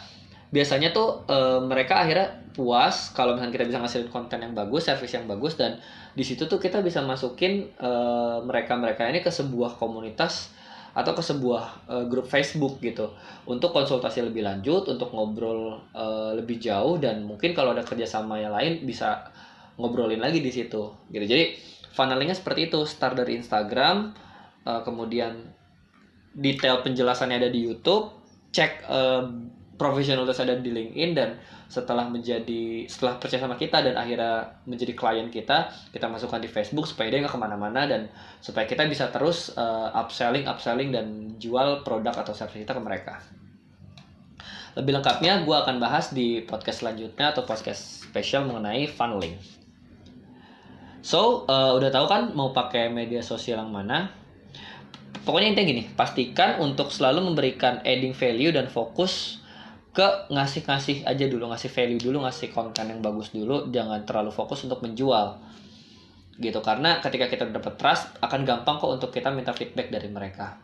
biasanya 0.48 0.96
tuh 0.96 1.28
uh, 1.28 1.60
mereka 1.60 2.00
akhirnya 2.00 2.40
puas 2.56 3.12
kalau 3.12 3.36
misalnya 3.36 3.54
kita 3.54 3.66
bisa 3.68 3.78
ngasih 3.78 4.08
konten 4.08 4.40
yang 4.40 4.56
bagus, 4.56 4.88
service 4.88 5.14
yang 5.14 5.28
bagus 5.28 5.54
dan 5.54 5.78
di 6.16 6.24
situ 6.26 6.48
tuh 6.50 6.58
kita 6.58 6.82
bisa 6.82 7.04
masukin 7.04 7.68
uh, 7.78 8.42
mereka-mereka 8.42 9.06
ini 9.06 9.20
ke 9.22 9.30
sebuah 9.30 9.78
komunitas 9.78 10.50
atau 10.96 11.14
ke 11.14 11.22
sebuah 11.22 11.86
uh, 11.86 12.04
grup 12.10 12.26
Facebook 12.26 12.82
gitu 12.82 13.14
untuk 13.46 13.70
konsultasi 13.70 14.24
lebih 14.26 14.42
lanjut, 14.42 14.88
untuk 14.90 15.14
ngobrol 15.14 15.78
uh, 15.94 16.34
lebih 16.34 16.58
jauh 16.58 16.98
dan 16.98 17.22
mungkin 17.22 17.54
kalau 17.54 17.70
ada 17.70 17.86
kerjasama 17.86 18.40
yang 18.42 18.50
lain 18.50 18.82
bisa 18.82 19.30
ngobrolin 19.78 20.18
lagi 20.18 20.42
di 20.42 20.50
situ 20.50 20.90
gitu. 21.14 21.24
Jadi 21.28 21.54
funnelingnya 21.94 22.34
seperti 22.34 22.66
itu, 22.66 22.82
start 22.82 23.14
dari 23.14 23.38
Instagram, 23.38 24.10
uh, 24.66 24.82
kemudian 24.82 25.38
detail 26.34 26.82
penjelasannya 26.82 27.46
ada 27.46 27.50
di 27.52 27.62
YouTube, 27.62 28.10
cek 28.50 28.82
uh, 28.90 29.22
profesionalitas 29.78 30.42
ada 30.42 30.58
di 30.58 30.74
LinkedIn 30.74 31.10
dan 31.14 31.38
setelah 31.70 32.10
menjadi 32.10 32.84
setelah 32.90 33.16
percaya 33.22 33.46
sama 33.46 33.54
kita 33.54 33.78
dan 33.78 33.94
akhirnya 33.94 34.58
menjadi 34.66 34.92
klien 34.98 35.30
kita 35.30 35.70
kita 35.94 36.10
masukkan 36.10 36.42
di 36.42 36.50
Facebook 36.50 36.90
supaya 36.90 37.14
dia 37.14 37.22
nggak 37.22 37.32
ke 37.32 37.40
mana-mana 37.40 37.86
dan 37.86 38.10
supaya 38.42 38.66
kita 38.66 38.84
bisa 38.90 39.08
terus 39.14 39.54
uh, 39.54 39.94
upselling 39.94 40.50
upselling 40.50 40.90
dan 40.90 41.38
jual 41.38 41.86
produk 41.86 42.12
atau 42.26 42.34
service 42.34 42.66
kita 42.66 42.74
ke 42.74 42.82
mereka. 42.82 43.22
Lebih 44.74 44.98
lengkapnya 44.98 45.46
gue 45.46 45.56
akan 45.56 45.78
bahas 45.78 46.10
di 46.10 46.42
podcast 46.42 46.82
selanjutnya 46.82 47.30
atau 47.32 47.46
podcast 47.46 48.06
spesial 48.10 48.46
mengenai 48.50 48.90
funneling. 48.90 49.38
So 51.02 51.46
uh, 51.46 51.78
udah 51.78 51.94
tahu 51.94 52.06
kan 52.10 52.22
mau 52.34 52.50
pakai 52.50 52.90
media 52.90 53.22
sosial 53.22 53.62
yang 53.62 53.70
mana? 53.70 54.10
Pokoknya 55.22 55.54
intinya 55.54 55.66
gini 55.70 55.82
pastikan 55.94 56.58
untuk 56.58 56.90
selalu 56.90 57.30
memberikan 57.30 57.78
adding 57.86 58.16
value 58.16 58.50
dan 58.50 58.66
fokus 58.66 59.38
ke 59.98 60.30
ngasih-ngasih 60.30 61.02
aja 61.02 61.26
dulu 61.26 61.50
ngasih 61.50 61.74
value 61.74 61.98
dulu 61.98 62.22
ngasih 62.22 62.54
konten 62.54 62.86
yang 62.86 63.02
bagus 63.02 63.34
dulu 63.34 63.66
jangan 63.74 64.06
terlalu 64.06 64.30
fokus 64.30 64.62
untuk 64.62 64.78
menjual. 64.78 65.42
Gitu 66.38 66.62
karena 66.62 67.02
ketika 67.02 67.26
kita 67.26 67.50
dapat 67.50 67.74
trust 67.74 68.14
akan 68.22 68.46
gampang 68.46 68.78
kok 68.78 68.94
untuk 68.94 69.10
kita 69.10 69.34
minta 69.34 69.50
feedback 69.50 69.90
dari 69.90 70.06
mereka. 70.06 70.62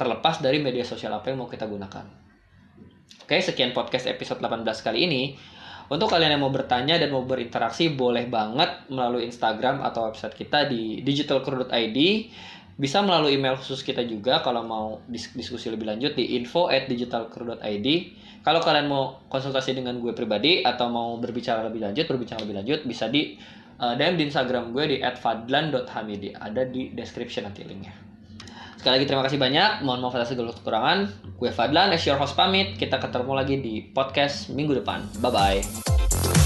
Terlepas 0.00 0.40
dari 0.40 0.64
media 0.64 0.80
sosial 0.80 1.12
apa 1.12 1.28
yang 1.28 1.44
mau 1.44 1.48
kita 1.52 1.68
gunakan. 1.68 2.08
Oke 3.20 3.36
sekian 3.44 3.76
podcast 3.76 4.08
episode 4.08 4.40
18 4.40 4.64
kali 4.80 5.04
ini. 5.04 5.22
Untuk 5.92 6.08
kalian 6.08 6.38
yang 6.38 6.42
mau 6.46 6.54
bertanya 6.54 6.96
dan 6.96 7.12
mau 7.12 7.26
berinteraksi 7.26 7.92
boleh 7.92 8.32
banget 8.32 8.88
melalui 8.88 9.28
Instagram 9.28 9.84
atau 9.84 10.08
website 10.08 10.38
kita 10.38 10.70
di 10.72 11.04
digitalcrew.id 11.04 11.98
bisa 12.80 13.04
melalui 13.04 13.36
email 13.36 13.60
khusus 13.60 13.84
kita 13.84 14.00
juga 14.08 14.40
kalau 14.40 14.64
mau 14.64 14.86
diskusi 15.12 15.68
lebih 15.68 15.84
lanjut 15.84 16.16
di 16.16 16.40
info 16.40 16.72
at 16.72 16.88
digitalcrew.id 16.88 17.88
kalau 18.40 18.64
kalian 18.64 18.88
mau 18.88 19.20
konsultasi 19.28 19.76
dengan 19.76 20.00
gue 20.00 20.16
pribadi 20.16 20.64
atau 20.64 20.88
mau 20.88 21.20
berbicara 21.20 21.60
lebih 21.68 21.84
lanjut, 21.84 22.08
berbicara 22.08 22.40
lebih 22.40 22.56
lanjut 22.56 22.78
bisa 22.88 23.12
di 23.12 23.36
uh, 23.76 23.92
DM 23.92 24.16
di 24.16 24.32
Instagram 24.32 24.72
gue 24.72 24.96
di 24.96 25.04
@fadlan.hamidi. 25.04 26.32
Ada 26.32 26.64
di 26.64 26.96
description 26.96 27.44
nanti 27.44 27.68
linknya. 27.68 27.92
Sekali 28.80 28.96
lagi 28.96 29.06
terima 29.12 29.22
kasih 29.28 29.36
banyak. 29.36 29.84
Mohon 29.84 30.08
maaf 30.08 30.16
atas 30.16 30.32
segala 30.32 30.56
kekurangan. 30.56 30.98
Gue 31.36 31.52
Fadlan, 31.52 31.92
as 31.92 32.00
your 32.08 32.16
host 32.16 32.32
pamit. 32.32 32.80
Kita 32.80 32.96
ketemu 32.96 33.32
lagi 33.36 33.60
di 33.60 33.84
podcast 33.92 34.48
minggu 34.48 34.80
depan. 34.80 35.04
Bye 35.20 35.28
bye. 35.28 36.39